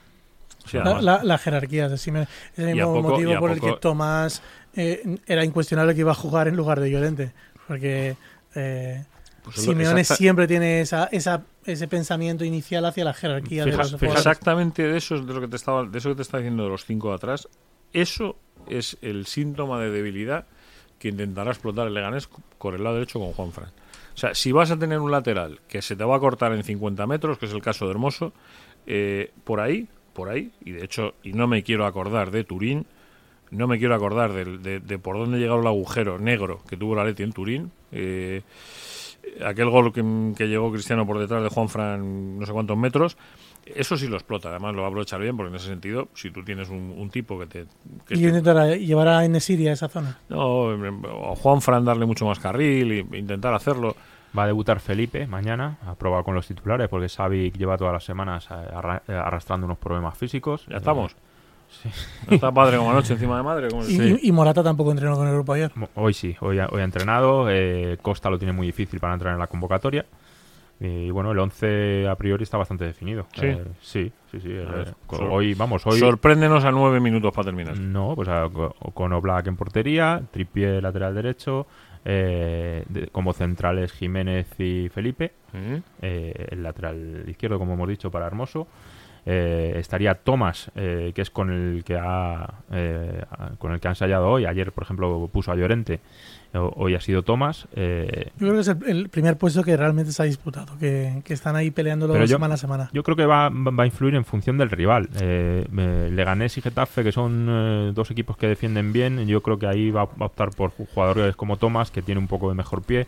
[0.73, 2.29] La, además- la, la jerarquía de Simeone.
[2.53, 4.43] Es el mismo poco- motivo por el que Tomás
[4.77, 7.33] eh, era incuestionable que iba a jugar en lugar de Llorente.
[7.73, 8.17] Porque
[8.55, 9.03] eh,
[9.43, 13.79] Pues Simeone exacta- siempre tiene esa, esa, ese pensamiento inicial hacia la jerarquía de Fija-
[13.83, 14.27] los fija- jugadores.
[14.27, 16.65] exactamente de eso es de lo que te estaba de eso que te está diciendo
[16.65, 17.49] de los cinco de atrás
[17.95, 18.37] eso
[18.69, 20.45] es el síntoma de debilidad
[20.99, 23.71] que intentará explotar el Leganés con el lado derecho con Juanfran
[24.15, 26.63] o sea si vas a tener un lateral que se te va a cortar en
[26.63, 28.33] 50 metros que es el caso de Hermoso
[28.87, 32.85] eh, por ahí por ahí y de hecho y no me quiero acordar de Turín
[33.53, 36.95] no me quiero acordar del- de, de por dónde llegó el agujero negro que tuvo
[36.97, 38.43] la Leti en Turín eh,
[39.45, 40.03] aquel gol que,
[40.37, 43.17] que llegó Cristiano por detrás de Juanfran no sé cuántos metros,
[43.65, 46.31] eso sí lo explota, además lo va a aprovechar bien, porque en ese sentido, si
[46.33, 47.65] tú tienes un, un tipo que te...
[48.07, 50.19] que Y te- intentar llevar a Enesiri a esa zona.
[50.29, 50.41] no,
[50.71, 53.95] o Juanfran darle mucho más carril e intentar hacerlo.
[54.37, 58.05] Va a debutar Felipe mañana, a probar con los titulares, porque Xavi lleva todas las
[58.05, 58.55] semanas eh,
[59.09, 60.65] eh, arrastrando unos problemas físicos.
[60.69, 61.15] Ya estamos.
[61.83, 61.89] Sí.
[62.29, 63.69] ¿No está padre como anoche encima de madre?
[63.89, 64.19] Y, Sí.
[64.23, 65.73] y- y Morata tampoco entrenó con el grupo ayer.
[65.95, 67.47] Hoy sí, hoy ha, hoy ha entrenado.
[67.51, 70.05] eh, Costa lo tiene muy difícil para entrar en la convocatoria.
[70.81, 73.27] Y bueno, el 11 a priori está bastante definido.
[73.35, 73.47] Sí.
[73.47, 74.49] Eh, sí, sí, sí.
[74.51, 74.95] eh, ver,
[75.31, 75.99] hoy, vamos, hoy.
[75.99, 77.79] Sorpréndenos a nueve minutos para terminar.
[77.79, 81.67] No, pues a- co- con Oblak en portería, Tripié lateral derecho,
[82.05, 85.33] eh, de- como centrales Jiménez y Felipe,
[86.01, 88.67] eh, el lateral izquierdo, como hemos dicho, para Hermoso.
[89.25, 93.23] Eh, estaría Tomás, eh, que es con el que ha eh,
[93.59, 94.47] con el que ha ensayado hoy.
[94.47, 96.01] Ayer, por ejemplo, puso a Llorente.
[96.55, 97.67] O- Hoy ha sido Tomás.
[97.77, 101.23] eh, Yo creo que es el, el primer puesto que realmente se ha disputado, que,
[101.25, 102.91] que están ahí peleándolo yo- semana a semana.
[102.93, 105.09] Yo creo que va, va a influir en función del rival.
[105.21, 109.67] Eh, eh, Leganés y Getafe, que son dos equipos que defienden bien, yo creo que
[109.69, 112.83] ahí va, va a optar por jugadores como Thomas, que tiene un poco de mejor
[112.83, 113.07] pie,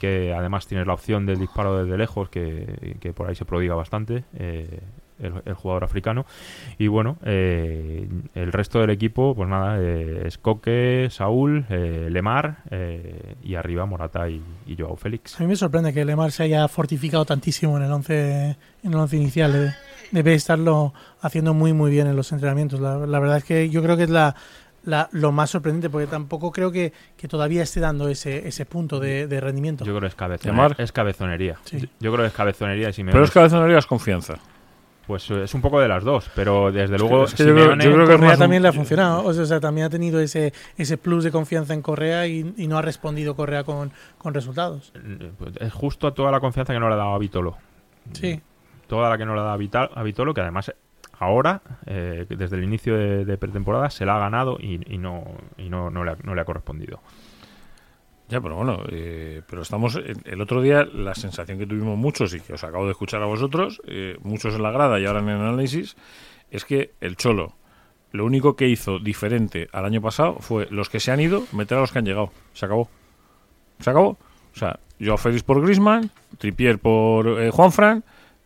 [0.00, 3.74] que además tiene la opción del disparo desde lejos, que, que por ahí se prodiga
[3.74, 4.24] bastante.
[4.38, 4.80] eh,
[5.20, 6.26] el, el jugador africano
[6.78, 12.58] y bueno eh, el resto del equipo pues nada eh, es Coque, Saúl, eh, Lemar
[12.70, 16.42] eh, y arriba Morata y, y Joao Félix A mí me sorprende que Lemar se
[16.44, 19.52] haya fortificado tantísimo en el once, en el once inicial.
[19.52, 19.74] Debe,
[20.12, 22.80] debe estarlo haciendo muy muy bien en los entrenamientos.
[22.80, 24.34] La, la verdad es que yo creo que es la,
[24.84, 29.00] la- lo más sorprendente, porque tampoco creo que, que todavía esté dando ese, ese punto
[29.00, 29.84] de, de rendimiento.
[29.84, 31.56] Yo creo que es, cabezone- es cabezonería.
[31.64, 31.88] Sí.
[32.00, 33.12] Yo- creo que es cabezonería y Simeone.
[33.12, 34.34] Pero es cabezonería es confianza.
[35.06, 37.64] Pues eh, es un poco de las dos, pero desde luego es que yo creo-
[37.72, 40.18] Simeone- yo creo que Correa un- también le ha funcionado, o sea, también ha tenido
[40.20, 44.34] ese, ese plus de confianza en Correa y, y no ha respondido Correa con, con
[44.34, 44.92] resultados.
[44.96, 47.56] eh, pues es justo toda la confianza que no le ha dado a Vitolo.
[48.12, 48.40] Sí,
[48.88, 50.74] Toda la que no le ha dado a, Vital- a Vitolo, que además eh,
[51.18, 55.24] ahora, eh, desde el inicio de, de pretemporada, se la ha ganado y, y no,
[55.56, 57.00] y no, no le ha, no le ha correspondido.
[58.28, 59.94] Ya, pero bueno, eh, pero estamos.
[59.94, 63.22] El, el otro día, la sensación que tuvimos muchos y que os acabo de escuchar
[63.22, 65.96] a vosotros, eh, muchos en la grada y ahora en el análisis,
[66.50, 67.54] es que el Cholo,
[68.10, 71.78] lo único que hizo diferente al año pasado fue los que se han ido, meter
[71.78, 72.32] a los que han llegado.
[72.52, 72.88] Se acabó.
[73.78, 74.08] Se acabó.
[74.08, 78.02] O sea, Joao Félix por Grisman, Tripier por eh, Juanfran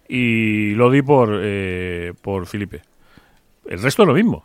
[0.08, 2.82] y Lodi por, eh, por Felipe.
[3.64, 4.44] El resto es lo mismo.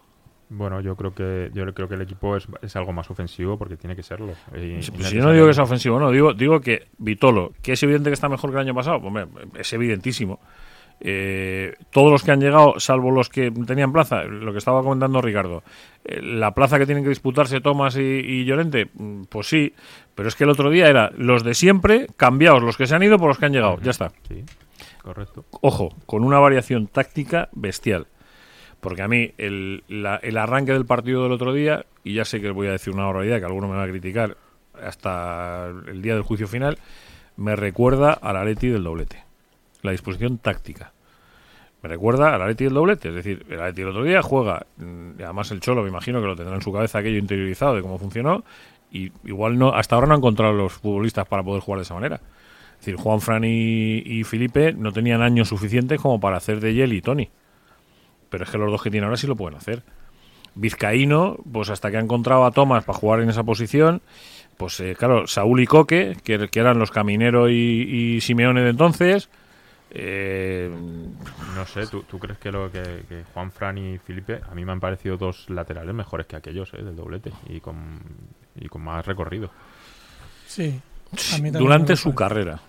[0.49, 3.77] Bueno, yo creo que yo creo que el equipo es, es algo más ofensivo porque
[3.77, 4.33] tiene que serlo.
[4.55, 7.53] Y- Si- pues si yo no digo que sea ofensivo, no, digo, digo que Vitolo,
[7.63, 9.25] que es evidente que está mejor que el año pasado, hombre,
[9.57, 10.39] es evidentísimo.
[11.01, 15.21] Eh, todos los que han llegado, salvo los que tenían plaza, lo que estaba comentando
[15.21, 15.61] Ricardo,
[16.05, 19.73] eh, la plaza que tienen que disputarse Tomás y, y, Llorente, mm, pues sí,
[20.15, 23.03] pero es que el otro día era los de siempre, cambiados los que se han
[23.03, 24.11] ido por los que han llegado, ya está.
[24.29, 24.43] Sí,
[25.01, 25.43] correcto.
[25.61, 28.07] Ojo, con una variación táctica bestial.
[28.85, 29.81] Porque a mí el,
[30.37, 33.39] arranque del partido del otro día, y ya sé que voy a decir una barbaridad
[33.39, 34.37] que alguno me va a criticar
[34.79, 36.77] hasta el día del juicio final,
[37.35, 39.23] me recuerda al Atleti del doblete.
[39.81, 40.93] La disposición táctica.
[41.81, 43.09] Me recuerda al Atleti del doblete.
[43.09, 46.27] Es decir, el Atleti el otro día juega, mm, además el Cholo me imagino que
[46.27, 48.43] lo tendrá en su cabeza aquello interiorizado de cómo funcionó,
[48.91, 51.95] y igual no hasta ahora no han encontrado los futbolistas para poder jugar de esa
[51.95, 52.17] manera.
[52.17, 56.93] Es decir, Juan Fran y, Felipe no tenían años suficientes como para hacer de Yel
[56.93, 57.31] y Tony.
[58.35, 59.81] Pero es que los dos que tienen ahora sí lo pueden hacer.
[60.55, 64.01] Vizcaíno, pues hasta que ha encontrado a Tomás para jugar en esa posición,
[64.57, 68.71] pues eh, claro, Saúl y Coque, que, que eran los Caminero y, y Simeone de
[68.71, 69.29] entonces,
[69.91, 70.69] eh,
[71.55, 74.65] No sé, ¿tú, tú crees que, lo que, que Juan Fran y Felipe, a mí
[74.65, 78.01] me han parecido dos laterales mejores que aquellos eh, del doblete y con,
[78.59, 79.49] y con más recorrido?
[80.45, 80.81] Sí.
[81.33, 82.17] a mí también durante su parece.
[82.17, 82.59] carrera.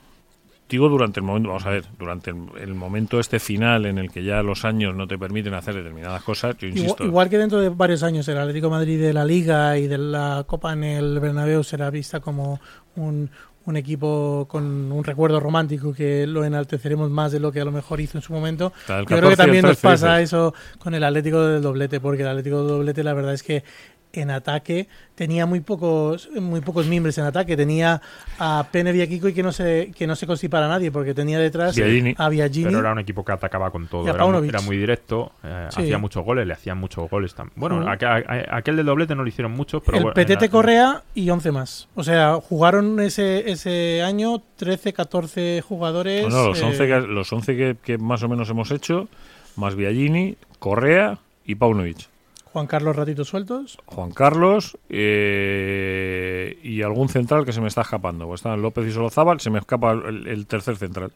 [0.69, 4.11] Digo durante el momento, vamos a ver, durante el, el momento este final en el
[4.11, 7.05] que ya los años no te permiten hacer determinadas cosas, yo insisto.
[7.05, 9.99] igual que dentro de varios años el Atlético de Madrid de la Liga y de
[9.99, 12.61] la Copa en el Bernabéu será vista como
[12.97, 13.31] un,
[13.67, 17.73] un equipo con un recuerdo romántico que lo enalteceremos más de lo que a lo
[17.73, 18.73] mejor hizo en su momento.
[18.89, 22.01] Yo creo 14 y que también nos 13 pasa eso con el Atlético del doblete,
[22.01, 23.65] porque el Atlético del doblete la verdad es que
[24.13, 27.57] en ataque tenía muy pocos muy pocos miembros en ataque.
[27.57, 28.01] Tenía
[28.39, 30.91] a Pene y a Kiko y que no se que no se constipara a nadie,
[30.91, 32.15] porque tenía detrás Biagini.
[32.17, 32.65] a Biagini.
[32.67, 34.03] Pero era un equipo que atacaba con todo.
[34.05, 34.49] Era, muy- Paunovic.
[34.51, 35.83] era muy directo, eh, Sí.
[35.83, 37.55] hacía muchos goles, le hacían muchos goles también.
[37.57, 41.51] Bueno, aquel, del doblete no le hicieron muchos, pero el bueno, la- Correa y 11
[41.53, 41.89] más.
[41.95, 46.23] O sea, jugaron ese, ese año 13, 14 jugadores.
[46.23, 49.09] Bueno, los eh, 11, que, los 11 que, que más o menos hemos hecho,
[49.57, 52.09] más Biagini, Correa y Paunovic.
[52.57, 53.77] Juan Carlos Ratitos Sueltos.
[53.85, 58.25] Juan Carlos eh, y algún central que se me está escapando.
[58.27, 61.13] Pues están López y Solozábal, se me escapa el, el tercer central.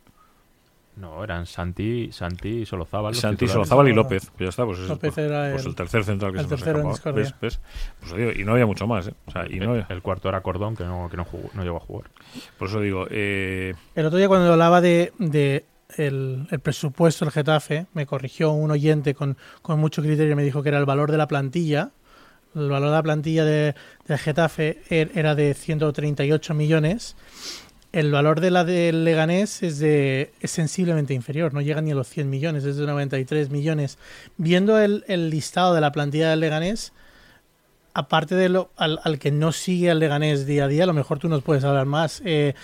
[0.96, 3.14] No, eran Santi, Santi y Solozábal.
[3.14, 3.48] Santi.
[3.48, 4.30] Solozábal y López.
[4.36, 6.50] Pues ya está, pues, López pues- era pues el- el tercer central que el se
[6.50, 7.16] tercero en escapado.
[7.16, 7.38] discordia.
[7.40, 7.58] ¿Ves?
[7.58, 7.60] ¿Ves?
[8.00, 9.14] Pues digo, y no había mucho más, ¿eh?
[9.24, 11.48] O sea, y no El, había- el cuarto era Cordón, que no, que no, jugó-
[11.54, 12.10] no llegó a jugar.
[12.58, 15.64] Por eso digo, eh, El otro día cuando hablaba de, de
[15.96, 20.68] el, presupuesto del Getafe, me corrigió un oyente con, con mucho criterio me dijo que
[20.70, 21.90] era el valor de la plantilla.
[22.54, 23.74] El valor de la plantilla de,
[24.06, 27.16] del Getafe er- era de 138 millones.
[27.92, 31.94] El valor de la del Leganés es, de, es sensiblemente inferior, no llega ni a
[31.96, 33.98] los 100 millones, es de 93 millones.
[34.36, 36.92] Viendo el, el listado de la plantilla del Leganés,
[37.94, 40.92] aparte de lo, al, al que no sigue al Leganés día a día, a lo
[40.92, 42.22] mejor tú nos puedes hablar más.
[42.24, 42.54] Eh,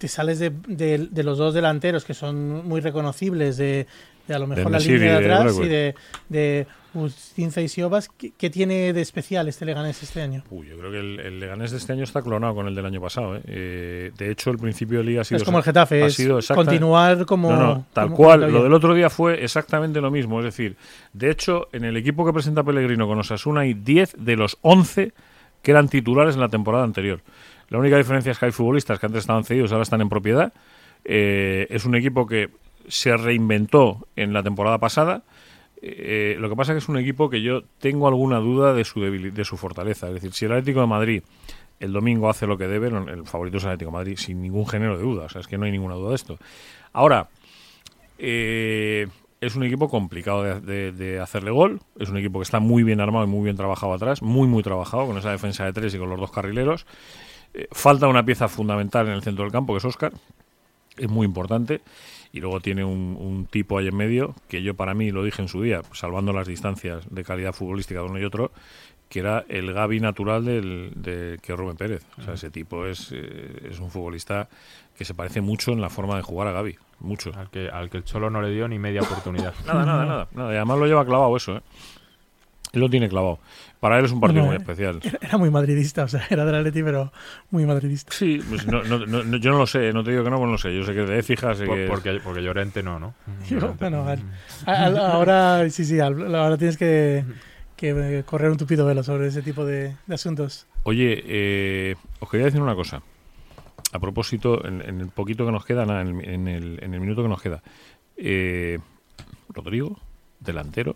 [0.00, 3.86] te sales de, de- de los dos delanteros que son muy reconocibles, de,
[4.26, 5.94] de a lo mejor la línea de atrás y de,
[6.30, 8.08] de Ustinza y Siobas.
[8.08, 10.42] ¿Qué, qué tiene de especial este Leganés este año?
[10.50, 12.86] uy, yo creo que el, el Leganés de este año está clonado con el del
[12.86, 13.36] año pasado.
[13.36, 13.42] ¿eh?
[13.44, 15.36] Eh, de hecho, el principio de liga ha sido.
[15.36, 17.50] Es como el Getafe, ha es sido exacta- continuar como...
[17.52, 18.50] No, no, tal como- cual.
[18.52, 20.38] Lo del otro día fue exactamente lo mismo.
[20.40, 20.76] Es decir,
[21.12, 25.12] de hecho, en el equipo que presenta Pellegrino con Osasuna hay 10 de los 11
[25.62, 27.20] que eran titulares en la temporada anterior.
[27.70, 30.52] La única diferencia es que hay futbolistas que antes estaban cedidos, ahora están en propiedad.
[31.04, 32.50] Eh, es un equipo que
[32.88, 35.22] se reinventó en la temporada pasada.
[35.82, 38.84] Eh, lo que pasa es que es un equipo que yo tengo alguna duda de
[38.84, 40.08] su, de su fortaleza.
[40.08, 41.22] Es decir, si el Atlético de Madrid
[41.78, 44.66] el domingo hace lo que debe, el favorito es el Atlético de Madrid, sin ningún
[44.66, 45.24] género de duda.
[45.24, 46.38] O sea, es que no hay ninguna duda de esto.
[46.92, 47.28] Ahora,
[48.18, 49.06] eh,
[49.40, 51.80] es un equipo complicado de- de hacerle gol.
[51.98, 54.62] Es un equipo que está muy bien armado y muy bien trabajado atrás, muy, muy
[54.62, 56.84] trabajado con esa defensa de tres y con los dos carrileros.
[57.54, 60.12] Eh, falta una pieza fundamental en el centro del campo, que es Oscar.
[60.96, 61.80] Es muy importante.
[62.32, 65.42] Y luego tiene un, un tipo ahí en medio, que yo para mí lo dije
[65.42, 68.52] en su día, salvando las distancias de calidad futbolística de uno y otro,
[69.08, 72.06] que era el Gaby natural del, de que es Rubén Pérez.
[72.18, 74.48] O sea, ese tipo es, eh, es un futbolista
[74.96, 76.78] que se parece mucho en la forma de jugar a Gaby.
[77.00, 77.32] Mucho.
[77.34, 79.54] Al que, al que el Cholo no le dio ni media oportunidad.
[79.66, 80.52] Nada, nada, nada, nada.
[80.52, 81.62] Y además lo lleva clavado eso, ¿eh?
[82.72, 83.38] Él lo tiene clavado.
[83.80, 85.00] Para él es un partido muy especial.
[85.20, 87.12] Era, muy madridista, o sea, era del Atleti, pero
[87.50, 88.12] muy madridista.
[88.12, 90.36] Sí, pues no, no- no- no- yo no lo sé, no te digo que no,
[90.36, 90.74] pues no lo sé.
[90.76, 93.14] Yo sé que es de Écija, sé Por- que es- porque, porque Llorente no, ¿no?
[93.48, 94.22] Llorente- bueno, al-
[94.66, 97.24] al- ahora sí, sí, al- ahora tienes que,
[97.76, 100.66] que correr un tupido velo sobre ese tipo de, de asuntos.
[100.84, 103.02] Oye, eh, os quería decir una cosa.
[103.92, 106.94] A propósito, en, en el poquito que nos queda, nada, en, el, en el- en
[106.94, 107.62] el minuto que nos queda.
[108.16, 108.78] Eh,
[109.48, 109.98] Rodrigo,
[110.38, 110.94] delantero.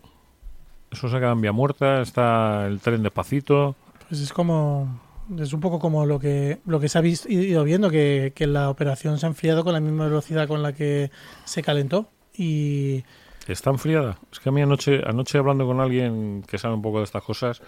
[0.94, 3.76] Eso se queda en vía muerta, está el tren despacito.
[4.08, 5.00] Pues es como.
[5.38, 8.46] Es un poco como lo que, lo que se ha visto, ido viendo, que, que
[8.46, 11.10] la operación se ha enfriado con la misma velocidad con la que
[11.44, 12.10] se calentó.
[12.36, 13.04] y
[13.48, 14.18] ¿Está enfriada?
[14.32, 17.22] Es que a mí anoche, anoche hablando con alguien que sabe un poco de estas
[17.22, 17.62] cosas,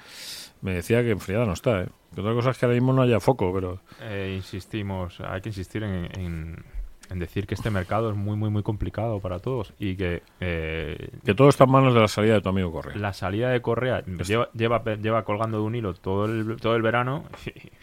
[0.61, 1.89] me decía que enfriada no está, ¿eh?
[2.15, 3.81] Que otra cosa es que ahora mismo no haya foco, pero...
[4.03, 6.65] Eh, insistimos, hay que insistir en, en-
[7.11, 11.11] en decir que este mercado es muy, muy, muy complicado para todos y que eh,
[11.25, 12.97] Que todo está en manos de la salida de tu amigo Correa.
[12.97, 16.83] la salida de Correa lleva, lleva, lleva colgando de un hilo todo el, todo el
[16.83, 17.25] verano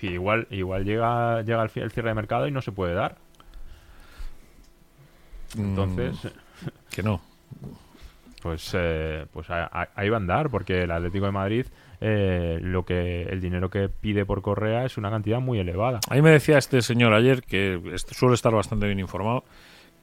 [0.01, 3.17] y, igual, igual llega, llega el, cierre de mercado y no se puede dar.
[5.57, 7.21] Entonces, Mm, que no.
[8.41, 11.65] pues, eh, pues ahí va a andar, porque el Atlético de Madrid,
[12.05, 16.01] eh, lo que el dinero que pide por Correa es una cantidad muy elevada.
[16.09, 17.79] A mí me decía este señor ayer, que
[18.11, 19.45] suele estar bastante bien informado,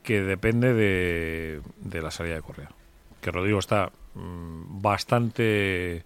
[0.03, 2.71] que depende de, de la salida de Correa.
[3.21, 6.05] Que Rodrigo está mm, bastante...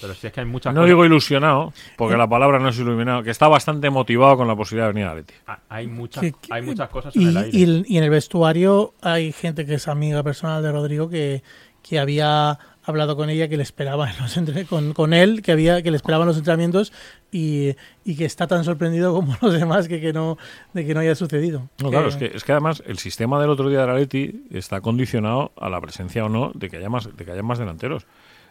[0.00, 2.78] Pero si es que hay muchas No cosas- digo ilusionado, porque la palabra no es
[2.78, 5.34] iluminado, que está bastante motivado con la posibilidad de venir a Leti.
[5.46, 7.50] Ah, Hay muchas, que- que- hay muchas cosas en y, el aire.
[7.58, 11.42] y y en el vestuario hay gente que es amiga personal de Rodrigo que,
[11.82, 12.58] que había
[12.88, 15.90] hablado con ella que le esperaba en los entre- con, con él que había que
[15.90, 16.92] le esperaba en los entrenamientos
[17.30, 17.74] y,
[18.04, 20.36] y que está tan sorprendido como los demás que, que no
[20.72, 23.50] de que no haya sucedido No, claro, es que, es que además el sistema del
[23.50, 26.88] otro día de la Leti está condicionado a la presencia o no de que haya
[26.90, 28.04] más, de que haya más delanteros.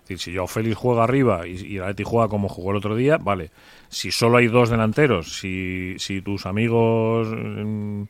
[0.03, 2.77] Es decir, si yo Félix juega arriba y, y la Leti juega como jugó el
[2.77, 3.51] otro día, vale.
[3.89, 8.03] Si solo hay dos delanteros, si, si tus amigos, mm,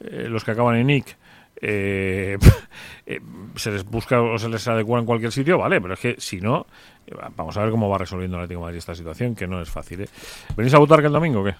[0.00, 1.16] eh, los que acaban en Nick,
[1.62, 2.36] eh,
[3.06, 3.20] eh,
[3.56, 6.40] se les busca o se les adecua en cualquier sitio, vale, pero es que si
[6.40, 6.66] no,
[7.06, 9.62] eh, vamos a ver cómo va resolviendo el Atlético de Madrid esta situación, que no
[9.62, 10.02] es fácil.
[10.02, 10.08] ¿eh?
[10.56, 11.54] ¿Venís a votar que el domingo o qué?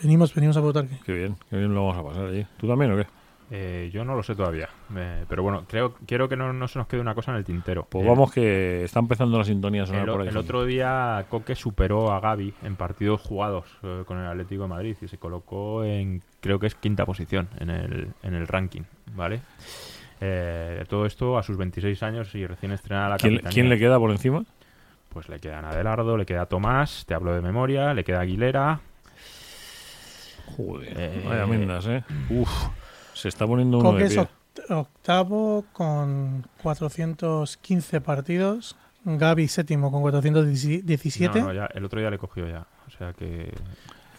[0.00, 2.46] venimos venimos a votar Qué bien, qué bien lo vamos a pasar allí.
[2.56, 3.06] ¿Tú también o qué?
[3.50, 4.68] Eh, yo no lo sé todavía.
[4.94, 7.44] Eh, pero bueno, creo quiero que no, no se nos quede una cosa en el
[7.44, 7.86] tintero.
[7.88, 10.28] Pues Eh, vamos que está empezando la sintonía sonar El, por ahí.
[10.28, 14.68] el otro día Coque superó a Gaby en partidos jugados eh, con el Atlético de
[14.68, 18.82] Madrid y se colocó en, creo que es quinta posición en el, en el ranking,
[19.14, 19.40] ¿vale?
[20.20, 23.98] Eh, todo esto a sus 26 años y recién estrenada la ¿Quién, quién le queda
[23.98, 24.44] por encima?
[25.08, 28.80] Pues le quedan Adelardo, le queda Tomás, te hablo de memoria, le queda Aguilera.
[30.56, 32.02] Joder, vaya mendas, ¿eh?
[32.30, 32.50] Uf,
[33.18, 34.22] se está poniendo uno de es pie.
[34.22, 42.10] oct- octavo con 415 partidos Gaby séptimo con 417 No, no, ya, el otro día
[42.10, 42.66] le cogió ya.
[42.86, 43.52] O sea que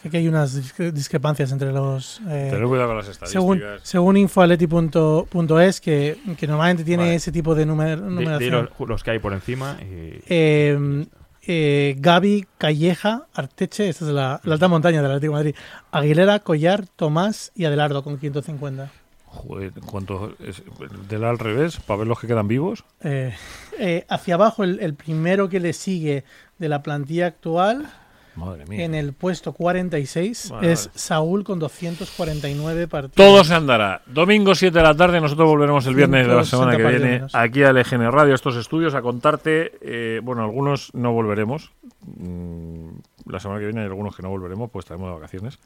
[0.10, 3.88] que hay unas discre- discrepancias entre los eh, Tener cuidado con las según, estadísticas.
[3.90, 7.16] según infoaleti.es que, que normalmente tiene Vale.
[7.16, 8.70] ese tipo de numer- numeración.
[8.80, 11.06] los, los que hay por encima y Eh,
[11.52, 15.56] eh, Gaby, Calleja, Arteche, esta es la, la alta montaña del Atlético de Madrid.
[15.92, 18.92] Aguilera, Collar, Tomás y Adelardo con 550.
[19.26, 20.62] Joder, ¿cuánto es?
[21.10, 22.86] Del al revés, para ver los que quedan vivos.
[23.04, 23.34] Eh,
[23.80, 26.24] eh, hacia abajo, el, el primero que le sigue
[26.60, 27.90] de la plantilla actual,
[28.36, 28.86] Madre mía.
[28.86, 30.90] en el puesto 46, Vale, es.
[30.96, 33.16] Saúl con 249 partidos.
[33.16, 34.02] Todo se andará.
[34.06, 37.28] Domingo 7 de la tarde, nosotros volveremos el viernes de la semana que 160 viene
[37.34, 39.74] aquí a LGN Radio, a estos estudios, a contarte.
[39.82, 41.72] eh, bueno, algunos no volveremos.
[42.18, 42.90] Mm,
[43.26, 45.60] La semana que viene hay algunos que no volveremos, pues estaremos de vacaciones.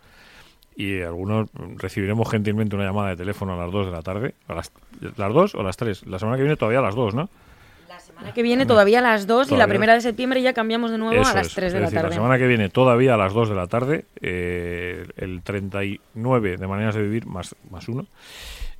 [0.75, 4.33] Y algunos recibiremos gentilmente una llamada de teléfono a las 2 de la tarde.
[4.47, 4.71] ¿A las,
[5.17, 6.07] ¿Las 2 o las 3?
[6.07, 7.29] La semana que viene todavía a las 2, ¿no?
[8.23, 9.65] La semana que viene todavía a las 2 y Todavía.
[9.65, 11.53] la primera de septiembre ya cambiamos de nuevo Eso a las es.
[11.55, 12.09] 3 de Es la decir, tarde.
[12.09, 16.67] La semana que viene todavía a las 2 de la tarde, eh, el 39 de
[16.67, 18.05] maneras de vivir más, más uno.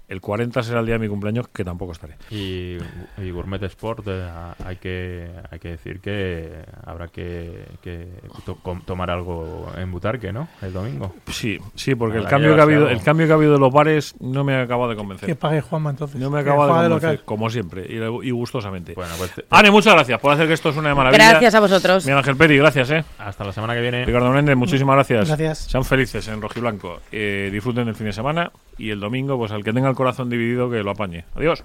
[0.10, 2.16] El 40 será el día de mi cumpleaños, que tampoco estaré.
[2.30, 2.78] Y,
[3.18, 4.30] y Gourmet Sport, eh,
[4.66, 6.52] hay, que, hay que decir que
[6.86, 8.10] habrá que, que
[8.46, 10.50] to- com- tomar algo en Butarque, ¿no?
[10.62, 11.16] El domingo.
[11.32, 13.60] Sí, sí, porque el Habrá cambio, que ha habido, el cambio que ha habido de
[13.60, 15.28] los bares no me ha acabado de convencer.
[15.28, 16.20] Que pague Juanma entonces.
[16.20, 17.26] No me acabado de convencer, local.
[17.26, 18.94] como siempre, y, y gustosamente.
[18.94, 21.30] Bueno, pues te- Ane, muchas gracias por hacer que esto suene de maravilla.
[21.30, 22.04] Gracias a vosotros.
[22.06, 23.04] Miguel Ángel Peri, gracias, ¿eh?
[23.18, 24.06] hasta la semana que viene.
[24.06, 25.28] Ricardo Méndez, muchísimas gracias.
[25.30, 25.58] Gracias.
[25.60, 27.00] Sean felices en Rojiblanco.
[27.12, 30.30] Eh, disfruten del fin de semana y el domingo, pues al que tenga el corazón
[30.30, 31.26] dividido, que lo apañe.
[31.36, 31.64] Adiós.